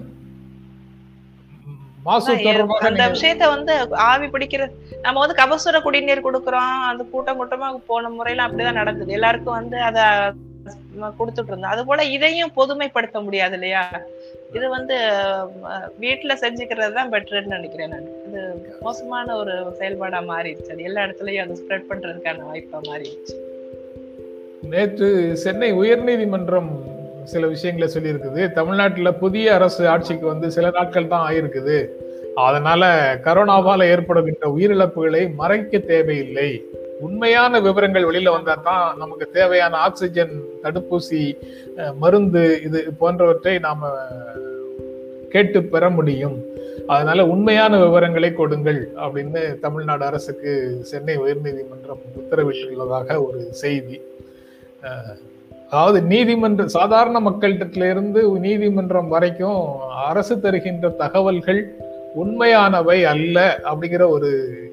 அந்த 2.88 3.04
விஷயத்த 3.14 3.46
வந்து 3.54 3.74
ஆவி 4.10 4.28
பிடிக்கிறது 4.34 4.74
நம்ம 5.06 5.22
வந்து 5.22 5.38
கபசுர 5.40 5.80
குடிநீர் 5.86 6.26
கொடுக்குறோம் 6.28 6.74
அந்த 6.90 7.04
கூட்டம் 7.14 7.40
கூட்டமா 7.40 7.68
போன 7.92 8.10
முறையில 8.18 8.46
அப்படிதான் 8.48 8.80
நடந்தது. 8.82 9.16
எல்லாருக்கும் 9.18 9.58
வந்து 9.60 9.78
அத 9.90 10.00
கொடுத்துட்டு 11.20 11.52
இருந்தோம். 11.52 11.74
அது 11.74 11.82
போல 11.90 12.04
இதையும் 12.18 12.56
பொதுமைப்படுத்த 12.60 13.18
முடியாது 13.24 13.56
இல்லையா? 13.60 13.84
இது 14.58 14.68
வந்து 14.70 14.98
வீட்டுல 16.02 16.34
செஞ்சுக்கிறது 16.42 16.94
தான் 16.94 17.12
பெட்டர்னு 17.12 17.56
நினைக்கிறேன் 17.56 17.90
நான். 17.90 18.08
இது 18.28 18.42
மோசமான 18.82 19.36
ஒரு 19.38 19.54
செயல்பாடா 19.80 20.20
மாறிடுச்சு. 20.32 20.72
அது 20.72 20.84
எல்லா 20.90 21.02
இடத்துலயும் 21.04 21.46
அது 21.46 21.60
ஸ்ப்ரெட் 21.62 21.90
பண்றதுக்கான 21.90 22.46
வாய்ப்பா 22.52 22.80
மாறிடுச்சு. 22.90 23.36
நேற்று 24.74 25.10
சென்னை 25.38 25.70
உயர்நீதிமன்றம் 25.74 26.72
சில 27.24 27.48
விஷயங்களை 27.48 27.88
சொல்லியிருக்குது. 27.94 28.42
தமிழ்நாட்டில் 28.52 29.20
புதிய 29.24 29.54
அரசு 29.54 29.84
ஆட்சிக்கு 29.88 30.26
வந்து 30.26 30.52
சில 30.52 30.70
நாட்கள் 30.70 31.12
தான் 31.14 31.26
ஆயிருக்குது. 31.30 31.78
அதனால 32.48 32.84
கரோனாவால 33.24 33.86
ஏற்படுகின்ற 33.94 34.46
உயிரிழப்புகளை 34.58 35.22
மறைக்க 35.42 35.78
தேவையில்லை. 35.92 36.50
உண்மையான 37.02 37.60
விவரங்கள் 37.60 38.06
வெளியில 38.06 38.32
வந்தா 38.32 38.54
தான் 38.54 38.98
நமக்கு 38.98 39.30
தேவையான 39.30 39.78
ஆக்சிஜன் 39.78 40.44
தடுப்பூசி 40.64 41.38
மருந்து 41.98 42.62
இது 42.64 42.94
போன்றவற்றை 42.98 43.60
நாம 43.60 43.90
கேட்டு 45.30 45.64
பெற 45.64 45.90
முடியும். 45.90 46.44
அதனால 46.88 47.28
உண்மையான 47.28 47.78
விவரங்களை 47.78 48.34
கொடுங்கள் 48.34 48.92
அப்படின்னு 48.96 49.60
தமிழ்நாடு 49.60 50.06
அரசுக்கு 50.06 50.80
சென்னை 50.82 51.18
உயர்நீதிமன்றம் 51.18 52.04
உத்தரவிட்டுள்ளதாக 52.20 53.26
ஒரு 53.28 53.48
செய்தி. 53.52 54.02
அதாவது 55.70 56.02
நீதிமன்ற 56.02 56.68
சாதாரண 56.68 57.20
மக்கள்கிட்ட 57.20 57.90
இருந்து 57.92 58.40
நீதிமன்றம் 58.40 59.08
வரைக்கும் 59.08 59.80
அரசு 59.92 60.40
தருகின்ற 60.40 60.90
தகவல்கள் 60.90 61.76
உண்மையானவை 62.16 63.06
அல்ல 63.06 63.60
அப்படிங்கிற 63.64 64.08
ஒரு 64.10 64.64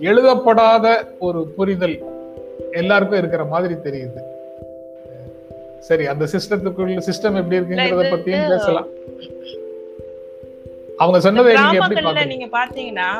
எழுதப்படாத 0.00 0.86
ஒரு 1.18 1.40
புரிதல் 1.56 1.96
எல்லாருக்கும் 2.72 3.18
இருக்கிற 3.18 3.44
மாதிரி 3.44 3.74
தெரியுது. 3.74 4.20
சரி 5.88 6.06
அந்த 6.06 6.24
சிஸ்டத்துக்குள்ள 6.32 7.02
சிஸ்டம் 7.08 7.38
எப்படி 7.40 7.58
இருக்குங்கிறத 7.58 8.06
பத்தியும் 8.12 8.52
பேசலாம். 8.52 8.88
அவங்க 10.96 11.20
சொன்னதை 11.20 11.54
நீங்க 11.54 11.78
எப்படி 11.78 12.26
நீங்க 12.34 12.48
பாத்தீங்கன்னா 12.58 13.10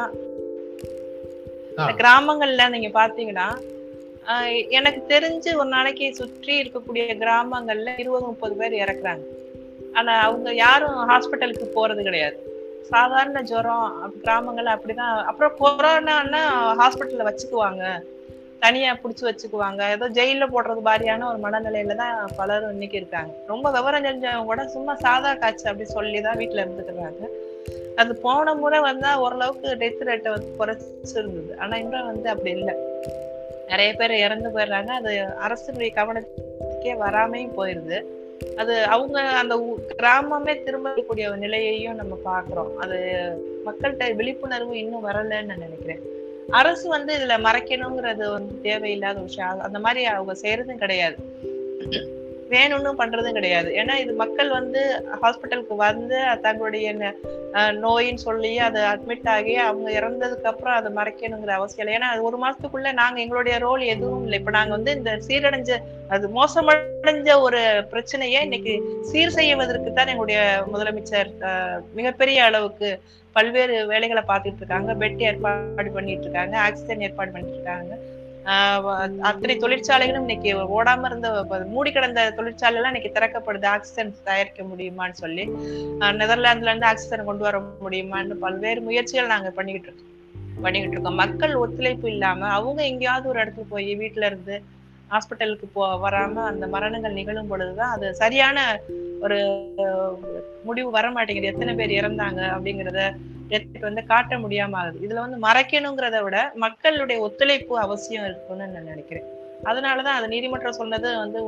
கிராமங்கள்ல 2.02 2.68
நீங்க 2.74 2.90
பாத்தீங்கன்னா 3.00 3.48
எனக்கு 4.68 5.00
தெரிஞ்சு 5.08 5.50
ஒரு 5.56 5.68
நாளைக்கு 5.68 6.06
சுற்றி 6.14 6.54
இருக்கக்கூடிய 6.62 7.04
கிராமங்கள்ல 7.22 7.98
இருபது 7.98 8.24
முப்பது 8.26 8.54
பேர் 8.60 8.80
இறக்குறாங்க. 8.84 9.24
ஆனா 9.92 10.14
அவங்க 10.28 10.54
யாரும் 10.54 10.96
ஹாஸ்பிட்டலுக்கு 11.10 11.66
போறது 11.76 12.02
கிடையாது. 12.02 12.38
சாதாரண 12.88 13.42
ஜுரம் 13.42 14.14
கிராமங்கள் 14.20 14.64
அப்படிதான். 14.64 15.16
அப்புறம் 15.24 15.56
கொரோனான்னா 15.60 16.42
ஹாஸ்பிட்டல்ல 16.80 17.26
வச்சுக்குவாங்க. 17.28 17.84
தனியா 18.58 18.96
புடிச்சு 19.02 19.22
வச்சுக்குவாங்க. 19.22 19.90
ஏதோ 19.90 20.08
ஜெயில 20.08 20.44
போடுறது 20.54 20.80
மாதிரியான 20.80 21.28
ஒரு 21.28 21.38
மனநிலையில 21.38 21.94
தான் 21.94 22.28
பலரும் 22.36 22.70
இன்னைக்கு 22.70 22.96
இருக்காங்க. 22.96 23.32
ரொம்ப 23.46 23.70
விவரம் 23.70 24.04
தெரிஞ்சவங்க 24.04 24.44
கூட 24.44 24.68
சும்மா 24.68 24.94
சாதா 24.94 25.34
காய்ச்சல் 25.34 25.72
அப்படி 25.72 25.90
சொல்லி 25.90 26.20
தான் 26.20 26.36
வீட்டுல 26.36 26.64
இருந்துக்கிறாங்க. 26.64 27.28
அது 27.96 28.16
போன 28.16 28.54
முறை 28.54 28.80
வந்தா 28.80 29.20
ஓரளவுக்கு 29.20 29.68
டெத் 29.68 30.06
ரேட்டை 30.08 30.30
வந்து 30.36 30.56
குறைச்சிருந்தது. 30.58 31.56
ஆனா 31.56 31.76
இன்னும் 31.76 32.06
வந்து 32.06 32.28
அப்படி 32.28 32.50
இல்லை. 32.50 32.74
நிறைய 33.66 33.92
பேர் 33.92 34.10
இறந்து 34.10 34.48
போயிடுறாங்க. 34.48 34.86
அது 34.86 35.26
அரசுடைய 35.48 35.90
கவனத்துக்கே 35.98 36.94
வராமையும் 37.04 37.56
போயிருது. 37.56 38.15
அது 38.56 38.84
அவங்க 38.84 39.20
அந்த 39.20 39.76
கிராமமே 39.98 40.56
திரும்பக்கூடிய 40.64 41.28
ஒரு 41.28 41.36
நிலையையும் 41.36 41.94
நம்ம 41.94 42.18
பாக்குறோம் 42.24 42.74
அது 42.74 42.98
மக்கள்கிட்ட 43.66 44.14
விழிப்புணர்வு 44.14 44.78
இன்னும் 44.78 45.06
வரலன்னு 45.06 45.44
நான் 45.44 45.58
நினைக்கிறேன். 45.58 46.00
அரசு 46.50 46.88
வந்து 46.88 47.16
இதுல 47.16 47.38
மறைக்கணுங்கிறது 47.38 48.30
வந்து 48.30 48.60
தேவையில்லாத 48.60 49.20
விஷயம். 49.20 49.60
அந்த 49.60 49.78
மாதிரி 49.78 50.04
அவங்க 50.04 50.34
செய்யறதும் 50.42 50.76
கிடையாது. 50.76 51.16
வேணும்னு 52.50 52.92
பண்றதும் 52.98 53.32
கிடையாது. 53.32 53.70
ஏன்னா 53.70 53.94
இது 53.94 54.12
மக்கள் 54.12 54.48
வந்து 54.48 55.04
ஹாஸ்பிட்டலுக்கு 55.22 55.76
வந்து 55.76 56.22
தங்களுடைய 56.42 56.94
ந- 56.94 57.14
நோயின்னு 57.52 58.14
சொல்லி 58.14 58.58
அதை 58.58 58.82
அட்மிட் 58.82 59.28
ஆகி 59.28 59.56
அவங்க 59.56 59.90
இறந்ததுக்கு 59.90 60.42
அப்புறம் 60.42 60.74
அதை 60.74 60.92
மறைக்கணுங்கிற 60.92 61.46
அவசியம் 61.46 61.88
இல்லை. 61.88 62.08
ஏன்னா 62.08 62.10
அது 62.10 62.22
ஒரு 62.22 62.38
மாசத்துக்குள்ள 62.38 62.92
நாங்க 62.92 63.20
எங்களுடைய 63.20 63.58
ரோல் 63.58 63.80
எதுவும் 63.80 64.22
இல்லை. 64.22 64.38
இப்ப 64.38 64.50
நாங்க 64.50 64.70
வந்து 64.70 64.92
இந்த 64.92 65.20
சீரடைஞ்ச 65.28 65.76
அது 66.08 66.28
மோசமடைஞ்ச 66.28 67.40
ஒரு 67.40 67.84
பிரச்சனையை 67.90 68.42
இன்னைக்கு 68.42 68.98
சீர் 69.02 69.30
செய்வதற்கு 69.30 69.92
தான் 69.92 70.06
எங்களுடைய 70.06 70.64
முதலமைச்சர் 70.74 71.30
மிகப்பெரிய 71.92 72.44
அளவுக்கு 72.44 73.00
பல்வேறு 73.32 73.86
வேலைகளை 73.86 74.22
பார்த்துட்டு 74.28 74.56
இருக்காங்க. 74.56 74.94
பெட் 74.94 75.20
ஏற்பாடு 75.20 75.90
பண்ணிட்டு 75.94 76.22
இருக்காங்க 76.22 76.58
ஆக்சிஜன் 76.58 77.00
ஏற்பாடு 77.00 77.30
பண்ணிட்டு 77.30 77.56
இருக்காங்க. 77.56 77.96
அத்தனை 78.46 79.56
தொழிற்சாலைகளும் 79.56 80.24
இன்னைக்கு 80.24 80.82
ஓடாம 80.82 81.04
இருந்த 81.04 81.46
மூடி 81.66 81.92
கிடந்த 81.92 82.30
தொழிற்சாலை 82.30 82.76
எல்லாம் 82.76 82.94
இன்னைக்கு 82.94 83.20
திறக்கப்படுது. 83.20 83.66
ஆக்சிஜன் 83.66 84.14
தயாரிக்க 84.24 84.62
முடியுமான்னு 84.62 85.10
சொல்லி 85.10 85.44
ஆஹ் 86.00 86.14
நெதர்லாந்துல 86.20 86.68
இருந்து 86.68 86.86
ஆக்சிஜன் 86.86 87.24
கொண்டு 87.24 87.42
வர 87.42 87.58
முடியுமான்னு 87.58 88.34
பல்வேறு 88.34 88.80
முயற்சிகள் 88.80 89.26
நாங்க 89.26 89.50
பண்ணிக்கிட்டு 89.50 89.88
இருக்கோம். 89.88 90.62
பண்ணிக்கிட்டு 90.62 90.96
இருக்கோம். 90.96 91.20
மக்கள் 91.26 91.54
ஒத்துழைப்பு 91.54 92.08
இல்லாம 92.08 92.46
அவங்க 92.48 92.84
எங்கேயாவது 92.84 93.28
ஒரு 93.28 93.40
இடத்துல 93.42 93.64
போய் 93.68 93.98
வீட்டுல 93.98 94.26
இருந்து 94.26 94.56
ஹாஸ்பிட்டலுக்கு 95.12 95.66
போ 95.72 95.82
வராம 96.04 96.44
அந்த 96.50 96.66
மரணங்கள் 96.74 97.16
நிகழும் 97.18 97.50
பொழுதுதான் 97.52 97.94
அது 97.96 98.06
சரியான 98.22 98.66
ஒரு 99.24 99.38
முடிவு 100.68 100.90
வர 100.90 101.06
மாட்டேங்குது. 101.10 101.50
எத்தனை 101.52 101.74
பேர் 101.74 101.98
இறந்தாங்க 102.00 102.40
அப்படிங்கிறத 102.54 103.00
எடுத்துட்டு 103.48 103.88
வந்து 103.88 104.04
காட்ட 104.12 104.36
முடியாம 104.36 104.76
ஆகுது. 104.80 104.98
இதுல 105.06 105.24
வந்து 105.24 105.38
மறைக்கணுங்கிறத 105.46 106.20
விட 106.22 106.38
மக்களுடைய 106.64 107.18
ஒத்துழைப்பு 107.26 107.74
அவசியம் 107.84 108.24
இருக்கும்னு 108.24 108.66
நான் 108.72 108.90
நினைக்கிறேன். 108.92 109.28
அதனாலதான் 109.70 110.16
அது 110.18 110.26
நீதிமன்றம் 110.32 110.78
சொன்னது 110.80 111.08
வந்து 111.18 111.38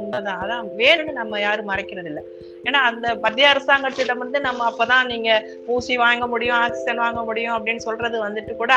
உண்மைதான். 0.00 0.40
அதான் 0.42 0.68
வேணும்னு 0.80 1.12
நம்ம 1.20 1.40
யாரும் 1.40 1.70
மறைக்கிறது 1.70 2.08
இல்லை 2.10 2.22
ஏன்னா 2.66 2.80
அந்த 2.90 3.06
மத்திய 3.24 3.48
அரசாங்கத்திடம் 3.48 4.22
வந்து 4.24 4.40
நம்ம 4.40 4.60
அப்பதான் 4.70 5.10
நீங்க 5.12 5.30
ஊசி 5.74 5.96
வாங்க 6.04 6.26
முடியும் 6.26 6.60
ஆக்சிஜன் 6.64 7.02
வாங்க 7.04 7.22
முடியும் 7.22 7.56
அப்படின்னு 7.56 7.86
சொல்றது 7.88 8.18
வந்துட்டு 8.26 8.54
கூட 8.56 8.74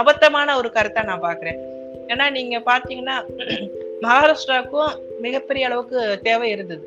அபத்தமான 0.00 0.56
ஒரு 0.62 0.70
கருத்தை 0.78 1.02
நான் 1.02 1.26
பாக்குறேன். 1.28 1.60
ஏன்னா 2.12 2.30
நீங்க 2.30 2.58
பாத்தீங்கன்னா 2.70 3.16
மகாராஷ்டிராவுக்கும் 4.04 4.92
மிகப்பெரிய 5.20 5.66
அளவுக்கு 5.66 6.20
தேவை 6.22 6.50
இருந்தது. 6.50 6.84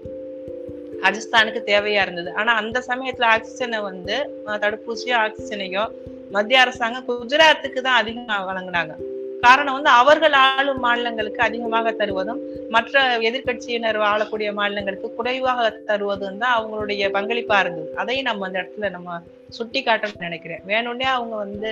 ராஜஸ்தானுக்கு 1.04 1.62
தேவையா 1.72 2.02
இருந்தது. 2.02 2.30
ஆனா 2.34 2.52
அந்த 2.54 2.84
சமயத்துல 2.88 3.26
ஆக்சிஜனை 3.36 3.82
வந்து 3.82 4.16
தடுப்பூசியோ 4.64 5.18
ஆக்சிஜனையோ 5.26 5.84
மத்திய 6.32 6.62
அரசாங்கம் 6.62 7.08
குஜராத்துக்கு 7.10 7.82
தான் 7.82 8.00
அதிகமா 8.02 8.38
வழங்கினாங்க. 8.50 8.94
காரணம் 9.42 9.76
வந்து 9.78 9.90
அவர்கள் 9.90 10.36
ஆளும் 10.42 10.80
மாநிலங்களுக்கு 10.80 11.42
அதிகமாக 11.42 11.92
தருவதும் 11.92 12.40
மற்ற 12.70 13.04
எதிர்க்கட்சியினர் 13.30 14.00
ஆளக்கூடிய 14.12 14.54
மாநிலங்களுக்கு 14.60 15.10
குறைவாக 15.18 15.70
தருவதும் 15.90 16.40
தான் 16.44 16.56
அவங்களுடைய 16.58 17.10
பங்களிப்பா 17.18 17.60
இருந்தது. 17.60 17.90
அதையும் 17.96 18.28
நம்ம 18.30 18.46
அந்த 18.48 18.60
இடத்துல 18.62 18.90
நம்ம 18.90 19.20
சுட்டி 19.58 19.82
காட்டணும்னு 19.82 20.28
நினைக்கிறேன். 20.30 20.64
வேணும்னே 20.72 21.08
அவங்க 21.18 21.36
வந்து 21.36 21.72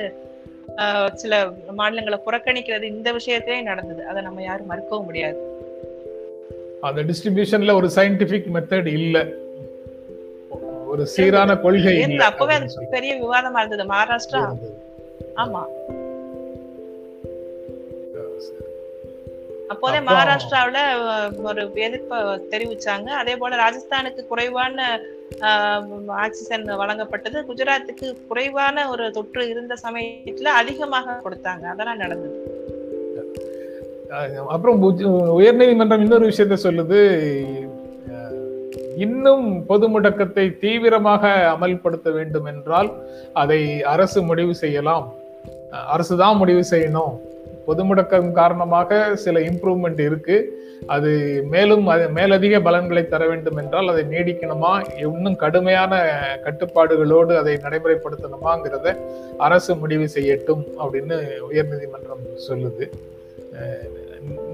சில 1.14 1.50
மாநிலங்களை 1.72 2.20
புறக்கணிக்கிறது 2.26 2.84
இந்த 2.84 3.12
விஷயத்திலேயே 3.12 3.62
நடந்தது. 3.62 4.06
அதை 4.06 4.22
நம்ம 4.22 4.42
யாரும் 4.42 4.70
மறுக்கவும் 4.70 5.04
முடியாது. 5.04 5.52
அந்த 6.82 7.04
டிஸ்ட்ரிபியூஷன்ல 7.04 7.74
ஒரு 7.74 7.90
சயின்டிபிக் 7.96 8.46
மெத்தட் 8.54 8.86
இல்ல. 8.86 9.26
ஒரு 10.88 11.08
சீரான 11.08 11.58
கொள்கை 11.58 12.00
இல்ல 12.00 12.26
அப்பவே 12.26 12.56
பெரிய 12.90 13.16
விவாதமா 13.16 13.58
இருந்தது. 13.58 13.84
மகாராஷ்டிரா. 13.84 14.58
ஆமா. 15.36 15.64
அப்போதே 19.74 19.98
அப்போ- 19.98 20.02
மகாராஷ்டிராவுல 20.02 21.42
ஒரு 21.42 21.72
எதிர்ப்பை 21.74 22.20
தெரிவிச்சாங்க. 22.20 23.08
அதே 23.08 23.36
போல 23.36 23.56
ராஜஸ்தானுக்கு 23.56 24.28
குறைவான 24.28 25.00
ஆக்சிஜன் 26.08 26.66
வழங்கப்பட்டது. 26.66 27.44
குஜராத்துக்கு 27.48 28.28
குறைவான 28.28 28.90
ஒரு 28.90 29.12
தொற்று 29.12 29.50
இருந்த 29.50 29.76
சமயத்துல 29.84 30.44
அதிகமாக 30.44 31.22
கொடுத்தாங்க. 31.24 31.62
அதெல்லாம் 31.62 31.98
நடந்தது. 31.98 32.68
அப்புறம் 34.48 35.00
உயர்நீதிமன்றம் 35.40 36.00
இன்னொரு 36.00 36.28
விஷயத்த 36.28 36.58
சொல்லுது. 36.64 37.46
இன்னும் 38.98 39.66
பொது 39.66 39.90
முடக்கத்தை 39.90 40.58
தீவிரமாக 40.58 41.56
அமல்படுத்த 41.60 42.12
வேண்டும் 42.12 42.46
என்றால் 42.46 42.92
அதை 43.34 43.84
அரசு 43.84 44.22
முடிவு 44.22 44.56
செய்யலாம். 44.56 45.14
அரசு 45.88 46.18
தான் 46.18 46.38
முடிவு 46.38 46.64
செய்யணும். 46.72 47.32
பொது 47.66 47.82
முடக்கம் 47.90 48.28
காரணமாக 48.32 49.00
சில 49.24 49.40
இம்ப்ரூவ்மெண்ட் 49.50 50.02
இருக்கு. 50.08 50.38
அது 50.96 51.12
மேலும் 51.54 51.86
அது 51.94 52.06
மேலதிக 52.18 52.56
பலன்களை 52.68 53.04
தர 53.08 53.24
வேண்டும் 53.28 53.60
என்றால் 53.62 53.92
அதை 53.92 54.04
நீடிக்கணுமா? 54.14 54.72
இன்னும் 55.06 55.38
கடுமையான 55.44 56.02
கட்டுப்பாடுகளோடு 56.46 57.36
அதை 57.42 57.54
நடைமுறைப்படுத்தணுமாங்கிறத 57.66 58.96
அரசு 59.48 59.74
முடிவு 59.84 60.08
செய்யட்டும் 60.16 60.64
அப்படின்னு 60.84 61.18
உயர்நீதிமன்றம் 61.50 62.26
சொல்லுது. 62.48 62.88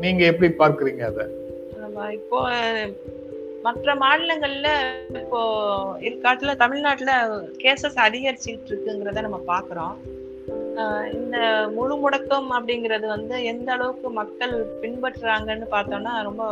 நீங்க 0.04 0.24
எப்படி 0.32 0.50
பார்க்குறீங்க 0.62 1.04
அதை? 1.12 1.26
இப்போ 2.19 2.39
மற்ற 3.63 3.93
மாநிலங்கள்ல 4.04 4.69
இப்போ 5.22 5.39
இருக்காட்டுல 6.08 6.52
தமிழ்நாட்டுல 6.62 7.13
கேசஸ் 7.63 7.98
அதிகரிச்சுட்டு 8.06 8.69
இருக்குங்கிறத 8.72 9.24
நம்ம 9.26 9.39
பாக்குறோம் 9.52 9.95
இந்த 11.17 11.38
முழு 11.75 11.95
முடக்கம் 12.03 12.49
அப்படிங்கிறது 12.58 13.08
வந்து 13.08 13.36
எந்த 13.43 13.71
அளவுக்கு 13.73 14.10
மக்கள் 14.10 14.53
பின்பற்றுறாங்கன்னு 14.82 15.67
பார்த்தோம்னா 15.75 16.13
ரொம்ப 16.29 16.43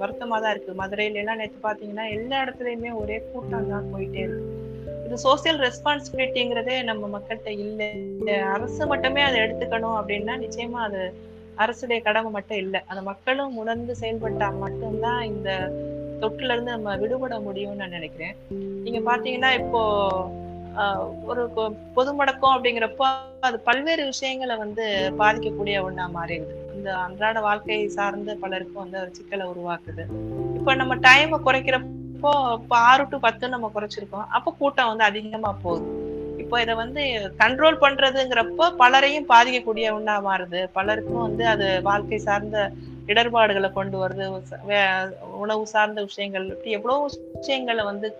வருத்தமா 0.00 0.36
தான் 0.40 0.52
இருக்கு. 0.54 0.72
மதுரையில 0.80 1.20
எல்லாம் 1.22 1.36
நேற்று 1.36 1.58
பாத்தீங்கன்னா 1.62 2.04
எல்லா 2.16 2.36
இடத்துலயுமே 2.44 2.90
ஒரே 3.02 3.16
கூட்டம் 3.32 3.70
தான் 3.72 3.90
போயிட்டே 3.94 4.20
இருக்கு. 4.26 4.50
இது 5.06 5.16
சோசியல் 5.26 5.58
ரெஸ்பான்சிபிலிட்டிங்கிறதே 5.66 6.76
நம்ம 6.90 7.18
மக்கள்கிட்ட 7.18 7.50
இல்லை. 7.64 7.88
இந்த 8.18 8.32
அரசு 8.54 8.86
மட்டுமே 8.92 9.22
அதை 9.22 9.38
எடுத்துக்கணும் 9.40 9.96
அப்படின்னா 10.00 10.36
நிச்சயமா 10.44 10.80
அது 10.88 11.02
அரசுடைய 11.56 11.98
கடமை 12.02 12.30
மட்டும் 12.30 12.58
இல்லை. 12.58 12.80
அந்த 12.86 13.02
மக்களும் 13.02 13.56
உணர்ந்து 13.56 13.94
செயல்பட்டா 14.02 14.48
மட்டும்தான் 14.64 15.22
இந்த 15.22 15.50
தொற்றுல 16.22 16.54
இருந்து 16.54 16.74
நம்ம 16.76 16.96
விடுபட 16.96 17.38
முடியும்னு 17.38 17.82
நான் 17.82 17.96
நினைக்கிறேன். 17.98 18.34
நீங்க 18.84 19.00
பாத்தீங்கன்னா 19.10 19.52
இப்போ 19.60 19.82
ஒரு 21.24 21.50
பொ- 21.56 21.74
பொது 21.94 22.24
முடக்கம் 22.24 22.54
அப்படிங்கிறப்போ 22.54 23.12
அது 23.40 23.60
பல்வேறு 23.60 24.04
விஷயங்களை 24.04 24.56
வந்து 24.56 25.12
பாதிக்கக்கூடிய 25.18 25.82
ஒண்ணா 25.82 26.10
மாறிடுது. 26.14 26.74
இந்த 26.74 26.94
அன்றாட 26.94 27.40
வாழ்க்கையை 27.40 27.88
சார்ந்து 27.88 28.36
பலருக்கும் 28.36 28.82
வந்து 28.82 29.00
ஒரு 29.00 29.14
சிக்கலை 29.14 29.46
உருவாக்குது. 29.46 30.04
இப்போ 30.54 30.74
நம்ம 30.74 30.96
டைமை 30.96 31.40
குறைக்கிறப்போ 31.46 32.52
இப்போ 32.52 32.76
ஆறு 32.76 33.06
டு 33.08 33.18
பத்து 33.18 33.48
நம்ம 33.48 33.72
குறைச்சிருக்கோம். 33.74 34.26
அப்போ 34.30 34.54
கூட்டம் 34.58 34.86
வந்து 34.86 35.04
அதிகமா 35.04 35.56
போகுது. 35.62 36.02
இப்போ 36.38 36.60
இதை 36.60 36.74
வந்து 36.74 37.32
கண்ட்ரோல் 37.38 37.76
பண்றதுங்கிறப்போ 37.80 38.76
பலரையும் 38.76 39.28
பாதிக்கக்கூடிய 39.28 39.92
ஒண்ணா 39.92 40.24
மாறுது. 40.26 40.68
பலருக்கும் 40.72 41.22
வந்து 41.22 41.46
அது 41.46 41.82
வாழ்க்கை 41.82 42.18
சார்ந்த 42.18 42.70
இடர்பாடுகளை 43.06 43.72
கொண்டு 43.72 44.08
வருது. 44.08 44.42
உணவு 45.20 45.66
சார்ந்த 45.66 46.02
விஷயங்கள் 46.02 46.44
இப்படி 46.44 46.70
எவ்வளவு 46.70 47.10
விஷயங்களை 47.34 47.84
வந்து 47.84 48.16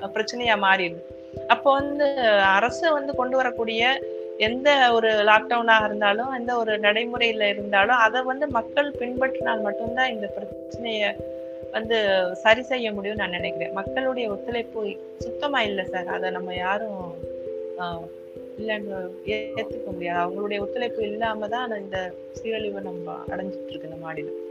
பிரச்சனையா 0.00 0.56
மாறிடுது. 0.56 1.00
அப்போ 1.46 1.72
வந்து 1.72 2.04
அரசு 2.28 2.92
வந்து 2.92 3.14
கொண்டு 3.14 3.36
வரக்கூடிய 3.36 4.02
எந்த 4.38 4.92
ஒரு 4.92 5.08
லாக்டவுனாக 5.08 5.84
இருந்தாலும் 5.84 6.32
எந்த 6.32 6.56
ஒரு 6.56 6.78
நடைமுறையில 6.78 7.48
இருந்தாலும் 7.48 7.96
அதை 7.96 8.22
வந்து 8.22 8.48
மக்கள் 8.48 8.90
பின்பற்றினால் 8.90 9.62
மட்டும்தான் 9.62 10.12
இந்த 10.12 10.32
பிரச்சனைய 10.36 11.16
வந்து 11.72 12.28
சரி 12.36 12.62
செய்ய 12.62 12.92
முடியும்னு 12.92 13.14
நான் 13.14 13.30
நினைக்கிறேன். 13.30 13.72
மக்களுடைய 13.72 14.30
ஒத்துழைப்பு 14.30 14.96
சுத்தமா 15.18 15.62
இல்லை 15.62 15.84
சார். 15.84 16.06
அதை 16.06 16.30
நம்ம 16.30 16.54
யாரும் 16.54 17.14
இல்லைன்னு 18.58 19.10
ஏ- 19.28 19.52
முடியாது. 19.86 20.28
அவங்களுடைய 20.28 20.60
ஒத்துழைப்பு 20.60 21.02
இல்லாம 21.02 21.48
தான் 21.48 21.80
இந்த 21.80 22.12
சீரழிவை 22.42 22.82
நம்ம 22.82 23.16
அடைஞ்சிட்டு 23.28 23.66
இருக்கு 23.68 23.88
இந்த 23.88 23.96
மாநிலம் 24.00 24.43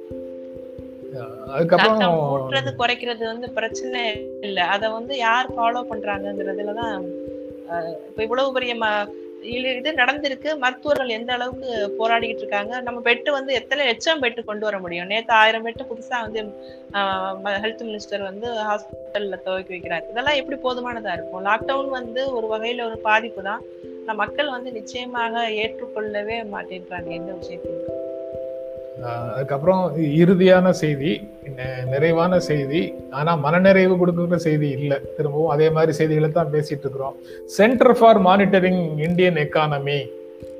அதுக்கப்புறம் 1.47 1.99
கூட்டுறது 1.99 2.73
குறைக்கிறது 2.77 3.25
வந்து 3.25 3.49
பிரச்சனை 3.49 4.29
இல்ல. 4.41 4.63
அத 4.63 4.89
வந்து 4.89 5.17
யார் 5.17 5.55
ஃபாலோ 5.55 5.85
பண்றாங்கங்கிறதுலதான் 5.91 7.01
இப்ப 8.09 8.23
இவ்வளவு 8.23 8.53
பெரிய 8.53 8.75
இது- 9.41 9.95
நடந்திருக்கு. 9.95 10.57
மருத்துவர்கள் 10.57 11.07
எந்த 11.07 11.33
அளவுக்கு 11.33 11.95
போராடிக்கிட்டு 11.99 12.37
இருக்காங்க? 12.37 12.81
நம்ம 12.81 12.99
பெட்டு 12.99 13.31
வந்து 13.31 13.53
எத்தனை 13.53 13.85
லட்சம் 13.85 14.21
பெட்டு 14.21 14.43
கொண்டு 14.43 14.65
வர 14.65 14.79
முடியும்? 14.79 15.05
நேத்து 15.05 15.33
ஆயிரம் 15.33 15.65
பெட்டு 15.65 15.79
புதுசா 15.79 16.21
வந்து 16.21 16.43
ஹெல்த் 17.43 17.83
மினிஸ்டர் 17.83 18.23
வந்து 18.23 18.51
ஹாஸ்பிட்டல்ல 18.51 19.41
துவக்கி 19.41 19.75
வைக்கிறார். 19.75 20.09
இதெல்லாம் 20.09 20.35
எப்படி 20.35 20.61
போதுமானதா 20.61 21.13
இருக்கும்? 21.13 21.45
லாக்டவுன் 21.45 21.89
வந்து 21.89 22.35
ஒரு 22.35 22.47
வகையில 22.47 22.85
ஒரு 22.85 22.97
பாதிப்பு 22.97 23.41
தான் 23.41 23.61
மக்கள் 24.05 24.49
வந்து 24.49 24.71
நிச்சயமாக 24.71 25.49
ஏற்றுக்கொள்ளவே 25.49 26.45
மாட்டேன்றாங்க 26.53 27.07
எந்த 27.07 27.31
விஷயத்தையும். 27.31 27.92
அதுக்கப்புறம் 29.01 29.83
இறுதியான 30.21 30.67
செய்தி 30.81 31.11
நிறைவான 31.93 32.39
செய்தி. 32.49 32.81
ஆனால் 33.19 33.41
மனநிறைவு 33.45 33.95
கொடுக்குற 34.01 34.37
செய்தி 34.47 34.67
இல்லை. 34.77 34.97
திரும்பவும் 35.17 35.53
அதே 35.55 35.67
மாதிரி 35.75 35.93
செய்திகளை 35.99 36.29
தான் 36.31 36.53
பேசிட்டு 36.55 36.85
இருக்கிறோம். 36.85 37.15
Centre 37.57 37.95
for 37.99 38.19
monitoring 38.27 38.83
Indian 39.07 39.39
economy 39.45 39.99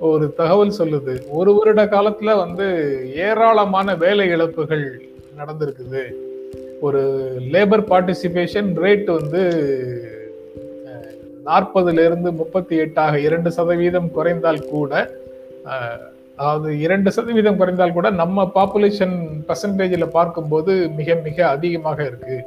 ஒரு 0.10 0.26
தகவல் 0.40 0.78
சொல்லுது. 0.80 1.14
ஒரு 1.40 1.52
வருட 1.58 1.82
காலத்துல 1.94 2.36
வந்து 2.44 2.68
ஏராளமான 3.28 3.96
வேலை 4.06 4.26
இழப்புகள் 4.36 4.86
நடந்திருக்குது. 5.40 6.04
ஒரு 6.88 7.02
லேபர் 7.54 7.86
பார்ட்டிசிபேஷன் 7.92 8.72
ரேட் 8.84 9.10
வந்து 9.20 9.44
நாற்பதுல 11.48 12.04
இருந்து 12.08 12.30
முப்பத்தி 12.40 12.76
எட்டாக 12.84 13.14
இரண்டு 13.28 13.50
சதவீதம் 13.58 14.10
குறைந்தால் 14.18 14.68
கூட 14.74 14.92
அதாவது 16.40 16.70
இரண்டு 16.86 17.10
சதவீதம் 17.16 17.58
குறைந்தால் 17.60 17.98
கூட 17.98 18.08
நம்ம 18.22 18.46
பாப்புலேஷன் 18.56 19.18
பர்சன்டேஜில் 19.50 20.14
பார்க்கும்போது 20.18 20.74
மிக 21.00 21.16
மிக 21.26 21.38
அதிகமாக 21.56 22.00
இருக்கு. 22.10 22.38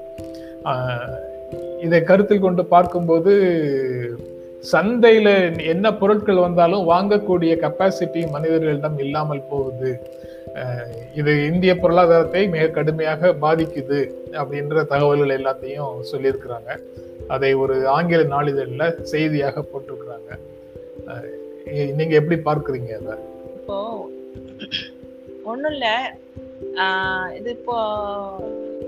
இதை 1.86 2.00
கருத்தில் 2.08 2.44
கொண்டு 2.46 2.62
பார்க்கும்போது 2.74 3.32
சந்தையில் 4.72 5.32
என்ன 5.72 5.86
பொருட்கள் 6.00 6.44
வந்தாலும் 6.44 6.88
வாங்கக்கூடிய 6.92 7.52
கெப்பாசிட்டி 7.64 8.22
மனிதர்களிடம் 8.34 8.98
இல்லாமல் 9.04 9.48
போகுது. 9.50 9.92
இது 11.20 11.32
இந்திய 11.50 11.72
பொருளாதாரத்தை 11.82 12.42
மிக 12.54 12.66
கடுமையாக 12.78 13.32
பாதிக்குது 13.44 14.00
அப்படின்ற 14.40 14.84
தகவல்கள் 14.92 15.36
எல்லாத்தையும் 15.38 15.94
சொல்லியிருக்கிறாங்க. 16.10 16.70
அதை 17.34 17.50
ஒரு 17.62 17.76
ஆங்கில 17.96 18.24
நாளிதழில் 18.34 18.98
செய்தியாக 19.12 19.64
போட்டிருக்கிறாங்க. 19.70 20.30
நீங்கள் 21.98 22.20
எப்படி 22.20 22.38
பார்க்குறீங்க 22.48 22.92
அதை? 23.00 23.16
இப்போ 23.66 23.78
ஒண்ணும் 25.44 25.72
இல்ல 25.72 25.86
இது 27.34 27.50
இப்போ 27.50 27.76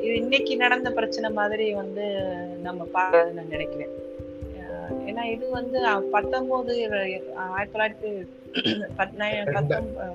இது 0.01 0.12
இன்னைக்கு 0.17 0.57
நடந்த 0.57 0.91
பிரச்சனை 0.91 1.29
மாதிரி 1.31 1.75
வந்து 1.75 2.05
நம்ம 2.62 2.87
பார்க்கறது 2.95 3.33
நான் 3.33 3.49
நினைக்கிறேன். 3.49 3.91
ஏன்னா 5.07 5.23
இது 5.25 5.45
வந்து 5.51 5.79
பத்தொன்பது 6.11 6.73
ஆயிரத்தி 7.57 7.73
தொள்ளாயிரத்தி 7.73 8.12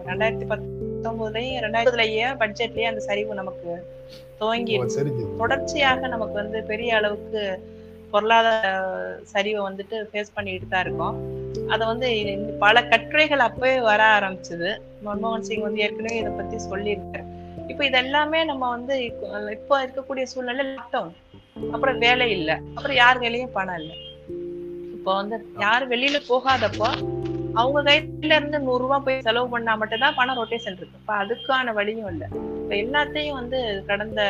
ரெண்டாயிரத்தி 0.08 0.48
பத்தொன்பதுலயும் 0.48 1.64
ரெண்டாயிரத்துலயே 1.66 2.30
பட்ஜெட்லயே 2.40 2.84
அந்த 2.84 3.00
சரிவு 3.00 3.34
நமக்கு 3.34 3.74
துவங்கி 4.40 4.78
தொடர்ச்சியாக 5.38 6.08
நமக்கு 6.08 6.34
வந்து 6.34 6.62
பெரிய 6.64 6.96
அளவுக்கு 6.96 7.44
பொருளாதார 8.14 8.68
சரிவை 9.34 9.62
வந்துட்டு 9.68 9.98
ஃபேஸ் 10.12 10.34
பண்ணிட்டு 10.34 10.68
தான் 10.68 10.84
இருக்கோம். 10.86 11.16
அதை 11.70 11.84
வந்து 11.88 12.10
பல 12.60 12.76
கட்டுரைகள் 12.84 13.40
அப்பவே 13.40 13.80
வர 13.80 14.02
ஆரம்பிச்சது. 14.18 14.72
மன்மோகன் 15.06 15.48
சிங் 15.48 15.62
வந்து 15.62 15.82
ஏற்கனவே 15.82 16.18
இதை 16.18 16.32
பத்தி 16.32 16.58
சொல்லியிருக்காரு 16.72 17.26
இப்போ 17.68 17.84
இதெல்லாமே 17.86 18.40
நம்ம 18.46 18.70
வந்து 18.70 18.96
இப்போ- 19.06 19.84
இருக்கக்கூடிய 19.86 20.24
சூழ்நிலை 20.24 20.66
லாக்டவுன் 20.66 21.14
அப்புறம் 21.72 21.98
வேலை 21.98 22.32
இல்லை 22.32 22.56
அப்புறம் 22.76 22.96
யார் 22.96 23.18
வேலையும் 23.18 23.52
பணம் 23.52 23.80
இல்லை. 23.80 23.98
இப்போ 24.96 25.16
வந்து 25.16 25.38
யார் 25.60 25.88
வெளியில 25.90 26.20
போகாதப்போ 26.30 26.90
அவங்க 27.54 27.80
கையில 27.84 28.36
இருந்து 28.36 28.60
நூறு 28.60 28.82
ரூபாய் 28.84 29.02
போய் 29.06 29.22
செலவு 29.22 29.48
பண்ணா 29.50 29.76
மட்டும்தான் 29.76 30.16
பணம் 30.16 30.38
ரொட்டேஷன் 30.38 30.78
இருக்கு. 30.78 30.88
இப்ப 31.00 31.14
அதுக்கான 31.24 31.74
வழியும் 31.74 32.08
இல்லை. 32.08 32.28
இப்ப 32.62 32.76
எல்லாத்தையும் 32.76 33.38
வந்து 33.40 33.84
கடந்த 33.88 34.22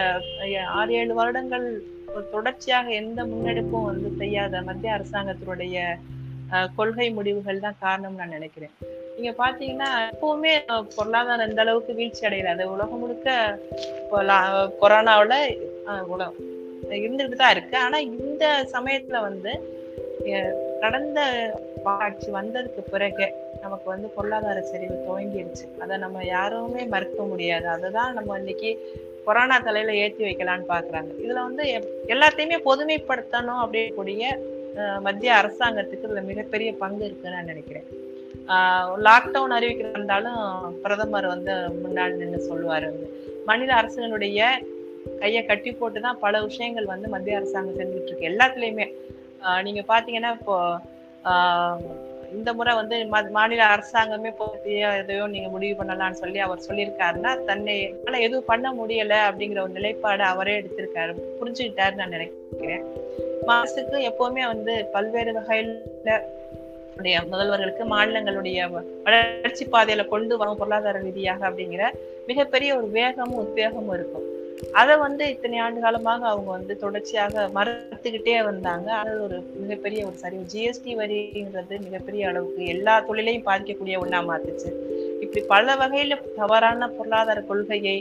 ஆறு 0.67 0.93
ஏழு 0.93 1.13
வருடங்கள் 1.13 1.67
ஒரு 2.13 2.25
தொடர்ச்சியாக 2.31 2.87
எந்த 2.97 3.19
முன்னெடுப்பும் 3.25 3.87
வந்து 3.87 4.09
செய்யாத 4.17 4.61
மத்திய 4.63 4.95
அரசாங்கத்தினுடைய 4.95 5.77
அஹ், 6.51 6.69
கொள்கை 6.75 7.05
முடிவுகள் 7.11 7.61
தான் 7.61 7.79
காரணம் 7.79 8.17
நான் 8.17 8.33
நினைக்கிறேன். 8.33 8.73
நீங்க 9.15 9.31
பாத்தீங்கன்னா 9.37 9.87
எப்பவுமே 10.09 10.51
பொருளாதாரம் 10.95 11.49
இந்த 11.49 11.61
அளவுக்கு 11.61 11.93
வீழ்ச்சி 11.93 12.23
அடைகிறது 12.25 12.63
உலகம் 12.73 12.99
முழுக்க 12.99 13.29
கொரோனாவில 14.79 15.33
உலகம் 16.11 16.37
கொரோனாவுல 16.91 17.31
தான் 17.37 17.53
இருக்கு. 17.55 17.75
ஆனா 17.83 17.97
இந்த 18.09 18.43
சமயத்துல 18.73 19.21
வந்து 19.21 19.53
அஹ், 20.31 20.53
கடந்த 20.81 21.19
ஆட்சி 21.97 22.29
வந்ததுக்கு 22.31 22.83
பிறகு 22.91 23.25
நமக்கு 23.63 23.87
வந்து 23.89 24.07
பொருளாதார 24.09 24.59
சரிவு 24.63 24.95
துவங்கிருச்சு. 25.03 25.65
அதை 25.81 25.97
நம்ம 25.97 26.23
யாருமே 26.29 26.83
மறுக்க 26.87 27.21
முடியாது. 27.25 27.67
அதுதான் 27.69 28.13
நம்ம 28.13 28.37
இன்னைக்கு 28.39 28.71
கொரோனா 29.25 29.57
தலையில 29.67 29.95
ஏற்றி 30.03 30.23
வைக்கலான்னு 30.27 30.65
பாக்குறாங்க. 30.73 31.11
இதுல 31.23 31.39
வந்து 31.47 31.63
எல்லாத்தையுமே 32.13 32.57
பொதுமைப்படுத்தணும் 32.69 33.61
அப்படிக்கூடிய 33.63 34.23
மத்திய 35.05 35.31
அரசாங்கத்துக்கு 35.39 36.07
இதுல 36.07 36.21
மிகப்பெரிய 36.29 36.69
பங்கு 36.83 37.03
இருக்குன்னு 37.07 37.35
நான் 37.37 37.51
நினைக்கிறேன். 37.51 37.87
லாக்டவுன் 39.07 39.55
அறிவிக்கிறதா 39.57 39.97
இருந்தாலும் 39.99 40.39
பிரதமர் 40.83 41.27
வந்து 41.33 41.53
முன்னாள் 41.83 42.17
நின்று 42.21 42.39
சொல்லுவார் 42.49 42.85
வந்து. 42.89 43.07
மாநில 43.49 43.73
அரசுகளுடைய 43.81 44.41
கையை 45.21 45.41
கட்டி 45.45 45.71
போட்டு 45.71 45.99
தான் 46.05 46.19
பல 46.25 46.41
விஷயங்கள் 46.47 46.91
வந்து 46.93 47.07
மத்திய 47.13 47.39
அரசாங்கம் 47.39 47.79
செஞ்சுட்டு 47.79 48.09
இருக்கு. 48.09 48.29
எல்லாத்துலேயுமே. 48.31 48.87
நீங்கள் 49.65 49.65
நீங்க 49.67 49.81
பாத்தீங்கன்னா 49.91 50.31
இப்போ 50.39 50.55
இந்த 52.35 52.53
முறை 52.53 52.73
வந்து 52.75 53.07
மாநில 53.29 53.65
அரசாங்கமே 53.65 54.31
போத்தியோ 54.39 54.97
எதையோ 54.97 55.27
நீங்க 55.27 55.49
முடிவு 55.49 55.83
பண்ணலாம்னு 55.83 56.19
சொல்லி 56.21 56.39
அவர் 56.39 56.65
சொல்லியிருக்காருன்னா 56.67 57.45
தன்னை 57.45 57.95
எதுவும் 58.19 58.45
பண்ண 58.45 58.73
முடியல 58.73 59.15
அப்படிங்கிற 59.29 59.61
ஒரு 59.61 59.69
நிலைப்பாடு 59.69 60.23
அவரே 60.23 60.61
எடுத்திருக்காரு. 60.61 61.13
புரிஞ்சுக்கிட்டாருன்னு 61.41 61.95
நான் 61.95 62.09
நினைக்கிறேன். 62.09 62.83
மாசுக்கு 63.47 63.97
எப்பவுமே 64.09 64.45
வந்து 64.47 64.85
பல்வேறு 64.85 65.33
வகையில 65.39 66.19
உடைய 66.97 67.21
முதல்வர்களுக்கு 67.21 67.83
மாநிலங்களுடைய 67.89 68.83
வளர்ச்சி 69.03 69.65
பாதையில 69.65 70.07
கொண்டு 70.07 70.37
வரும் 70.37 70.57
பொருளாதார 70.57 70.99
ரீதியாக 70.99 71.49
அப்படிங்கிற 71.49 71.85
மிகப்பெரிய 72.27 72.77
ஒரு 72.77 72.87
வேகமும் 72.87 73.41
உத்வேகமும் 73.43 73.93
இருக்கும். 73.93 74.27
அதை 74.79 74.93
வந்து 74.97 75.23
இத்தனை 75.33 75.57
ஆண்டு 75.63 75.79
காலமாக 75.85 76.27
அவங்க 76.27 76.49
வந்து 76.51 76.73
தொடர்ச்சியாக 76.83 77.43
மறுத்துக்கிட்டே 77.55 78.35
வந்தாங்க. 78.43 78.87
அது 79.01 79.23
ஒரு 79.23 79.37
மிகப்பெரிய 79.61 80.05
ஒரு 80.09 80.17
சரிவு 80.23 80.43
ஜிஎஸ்டி 80.53 80.93
வரிங்கிறது 81.01 81.75
மிகப்பெரிய 81.85 82.27
அளவுக்கு 82.27 82.65
எல்லா 82.75 82.95
தொழிலையும் 83.07 83.47
பாதிக்கக்கூடிய 83.49 83.97
ஒண்ணா 84.03 84.19
மாத்துச்சு. 84.29 84.71
இப்படி 85.23 85.41
பல 85.53 85.75
வகையில 85.81 86.17
தவறான 86.35 86.89
பொருளாதார 86.89 87.41
கொள்கையை 87.41 87.97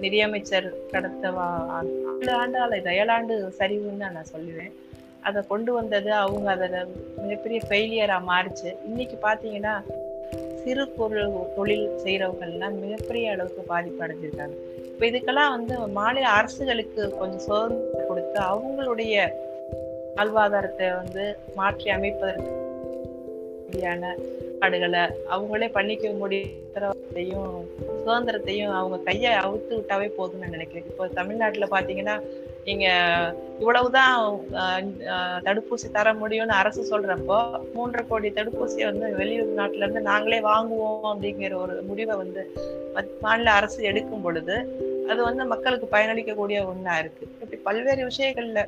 நிதியமைச்சர் 0.00 0.68
கடத்த 0.94 1.30
ஆண்டு 1.76 2.32
ஆண்டால 2.40 2.78
இது 2.80 2.96
ஏழாண்டு 3.02 3.36
சரிவுன்னு 3.60 4.02
தான் 4.04 4.16
நான் 4.18 4.32
சொல்லுவேன். 4.34 4.72
அதை 5.28 5.42
கொண்டு 5.52 5.72
வந்தது 5.72 6.12
அவங்க. 6.24 6.48
அதில் 6.56 6.92
மிகப்பெரிய 7.22 7.60
ஃபெயிலியராக 7.68 8.28
மாறிச்சு. 8.32 8.70
இன்னைக்கு 8.88 9.18
பார்த்தீங்கன்னா 9.28 9.76
சிறு 10.62 10.84
பொருள் 10.88 11.34
தொழில் 11.56 11.88
செய்கிறவங்கள்லாம் 12.04 12.80
மிகப்பெரிய 12.84 13.32
அளவுக்கு 13.34 13.62
பாதிப்பு 13.72 14.04
அடைஞ்சிருக்காங்க 14.04 14.56
இப்போ 14.98 15.06
இதுக்கெல்லாம் 15.06 15.50
வந்து 15.50 15.74
மாநில 15.88 16.26
அரசுகளுக்கு 16.28 17.02
கொஞ்சம் 17.18 17.40
சுதந்திரம் 17.40 18.06
கொடுத்து 18.08 18.38
அவங்களுடைய 18.42 19.14
வாழ்வாதாரத்தை 20.16 20.86
வந்து 20.96 21.24
மாற்றி 21.54 21.90
அமைப்பதற்கு 21.90 22.52
சரியான 23.66 24.10
பாடுகளை 24.60 25.02
அவங்களே 25.30 25.68
பண்ணிக்க 25.68 26.10
முடியும் 26.14 27.54
சுதந்திரத்தையும் 27.98 28.72
அவங்க 28.72 28.96
கையை 29.02 29.32
அவுத்து 29.38 29.72
விட்டாவே 29.74 30.08
போதும்னு 30.16 30.42
நான் 30.42 30.50
நினைக்கிறேன். 30.50 30.86
இப்போ 30.86 31.06
தமிழ்நாட்டுல 31.14 31.66
பாத்தீங்கன்னா 31.70 32.16
நீங்க 32.64 32.86
இவ்வளவுதான் 33.60 34.14
ஆஹ், 34.60 34.84
தடுப்பூசி 35.44 35.90
தர 35.90 36.14
முடியும்னு 36.14 36.54
அரசு 36.54 36.82
சொல்றப்போ 36.90 37.36
மூன்றரை 37.74 38.06
கோடி 38.06 38.28
தடுப்பூசியை 38.30 38.84
வந்து 38.84 39.14
வெளியூர் 39.14 39.58
நாட்டுல 39.58 39.84
இருந்து 39.84 40.00
நாங்களே 40.02 40.40
வாங்குவோம் 40.42 41.08
அப்படிங்கிற 41.12 41.54
ஒரு 41.56 41.82
முடிவை 41.82 42.16
வந்து 42.16 42.42
மத்- 42.94 43.14
மாநில 43.20 43.50
அரசு 43.52 43.82
எடுக்கும் 43.82 44.22
பொழுது 44.22 44.56
அது 45.08 45.20
வந்து 45.22 45.44
மக்களுக்கு 45.44 45.88
பயனளிக்கக்கூடிய 45.92 46.66
ஒண்ணா 46.66 46.98
இருக்கு. 46.98 47.24
இப்படி 47.40 47.60
பல்வேறு 47.62 48.04
விஷயங்கள்ல 48.04 48.62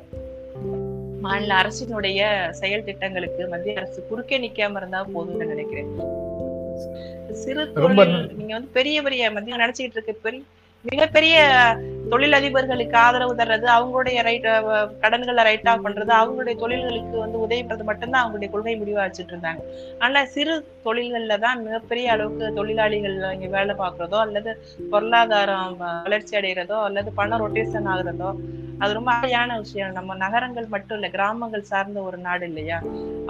மாநில 1.21 1.53
அரசினுடைய 1.61 2.19
செயல் 2.51 2.83
திட்டங்களுக்கு 2.83 3.47
மத்திய 3.47 3.75
அரசு 3.75 3.99
குறுக்கே 4.09 4.37
நிக்காம 4.39 4.77
இருந்தா 4.77 5.01
போதும்னு 5.15 5.45
நினைக்கிறேன். 5.45 5.89
சிறு 7.33 7.63
தொழில் 7.73 8.33
நீங்க 8.37 8.53
வந்து 8.53 8.69
பெரிய 8.73 9.01
பெரிய 9.01 9.31
மத்திய 9.31 9.57
நினைச்சுக்கிட்டு 9.57 9.97
இருக்க 9.99 10.13
பெரிய 10.21 10.41
மிகப்பெரிய 10.85 11.37
தொழிலதிபர்களுக்கு 12.11 12.97
ஆதரவு 13.05 13.33
தர்றது 13.39 13.67
அவங்களுடைய 13.75 14.19
ரைட் 14.27 14.47
கடன்களை 15.03 15.43
ரைட் 15.49 15.69
ஆஃப் 15.71 15.83
பண்றது 15.85 16.13
அவங்களுடைய 16.19 16.55
தொழில்களுக்கு 16.63 17.15
வந்து 17.23 17.37
உதவி 17.45 17.61
பண்றது 17.61 17.89
மட்டும்தான் 17.89 18.21
அவங்களுடைய 18.23 18.49
கொள்கை 18.53 18.75
முடிவா 18.79 19.01
வச்சுட்டு 19.05 19.33
இருந்தாங்க. 19.33 19.61
ஆனா 20.05 20.21
சிறு 20.35 20.55
தொழில்கள்ல 20.87 21.37
தான் 21.45 21.63
மிகப்பெரிய 21.65 22.07
அளவுக்கு 22.15 22.53
தொழிலாளிகள் 22.59 23.17
இங்க 23.35 23.49
வேலை 23.57 23.75
பார்க்கறதோ 23.83 24.19
அல்லது 24.25 24.53
பொருளாதாரம் 24.93 25.75
வளர்ச்சி 25.81 26.35
அடைகிறதோ 26.39 26.79
அல்லது 26.87 27.11
பணம் 27.19 27.43
ரொட்டேஷன் 27.43 27.91
ஆகுறதோ 27.93 28.31
அது 28.83 28.91
ரொம்ப 28.97 29.11
அழகான 29.15 29.55
விஷயம். 29.61 29.95
நம்ம 29.97 30.15
நகரங்கள் 30.21 30.67
மட்டும் 30.73 30.97
இல்ல 30.97 31.07
கிராமங்கள் 31.15 31.69
சார்ந்த 31.71 31.99
ஒரு 32.09 32.17
நாடு 32.27 32.45
இல்லையா? 32.49 32.77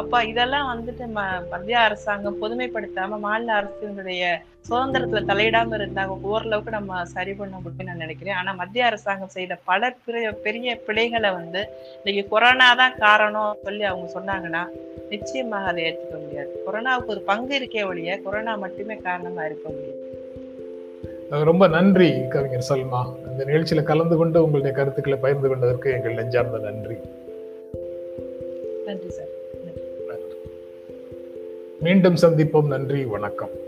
அப்ப 0.01 0.19
இதெல்லாம் 0.31 0.67
வந்துட்டு 0.71 1.05
மத்திய 1.53 1.77
அரசாங்கம் 1.87 2.37
பொதுமைப்படுத்தாம 2.43 3.19
மாநில 3.25 3.55
அரசினுடைய 3.59 4.23
சுதந்திரத்துல 4.67 5.21
தலையிடாம 5.29 5.75
இருந்தாங்க 5.79 6.15
ஓரளவுக்கு 6.31 6.71
நம்ம 6.77 7.01
சரி 7.15 7.33
பண்ண 7.39 7.53
முடியும்னு 7.55 7.89
நான் 7.89 8.03
நினைக்கிறேன். 8.05 8.37
ஆனா 8.39 8.51
மத்திய 8.69 8.89
அரசாங்கம் 8.89 9.27
செய்த 9.27 9.57
பல 9.65 9.95
பெரிய 10.05 10.31
பெரிய 10.31 10.79
பிழைகளை 10.87 11.31
வந்து 11.31 11.67
இன்னைக்கு 12.03 12.29
கொரோனா 12.29 12.73
தான் 12.73 12.95
காரணம் 12.99 13.57
சொல்லி 13.63 13.83
அவங்க 13.83 14.19
சொன்னாங்கன்னா 14.19 14.67
நிச்சயமாக 15.09 15.65
அதை 15.65 15.83
ஏற்றுக்க 15.83 16.19
முடியாது. 16.21 16.63
கொரோனாவுக்கு 16.65 17.05
ஒரு 17.05 17.21
பங்கு 17.21 17.59
இருக்கே 17.59 17.85
ஒழிய 17.85 18.17
கொரோனா 18.17 18.55
மட்டுமே 18.55 18.95
காரணமா 18.95 19.45
இருக்க 19.45 19.69
முடியாது. 19.69 20.01
ரொம்ப 21.29 21.67
நன்றி 21.67 22.27
கவிஞர் 22.27 22.65
சல்மா. 22.69 23.01
இந்த 23.31 23.45
நிகழ்ச்சியில 23.45 23.83
கலந்து 23.83 24.17
கொண்டு 24.17 24.43
உங்களுடைய 24.43 24.77
கருத்துக்களை 24.77 25.19
பகிர்ந்து 25.19 25.47
கொண்டதற்கு 25.47 25.91
எங்கள் 25.91 26.13
நெஞ்சார்ந்த 26.13 26.57
நன்றி. 26.57 26.95
நன்றி 28.85 29.09
சார். 29.09 29.37
மீண்டும் 31.79 32.15
சந்திப்போம். 32.15 32.67
நன்றி 32.67 33.05
வணக்கம். 33.05 33.67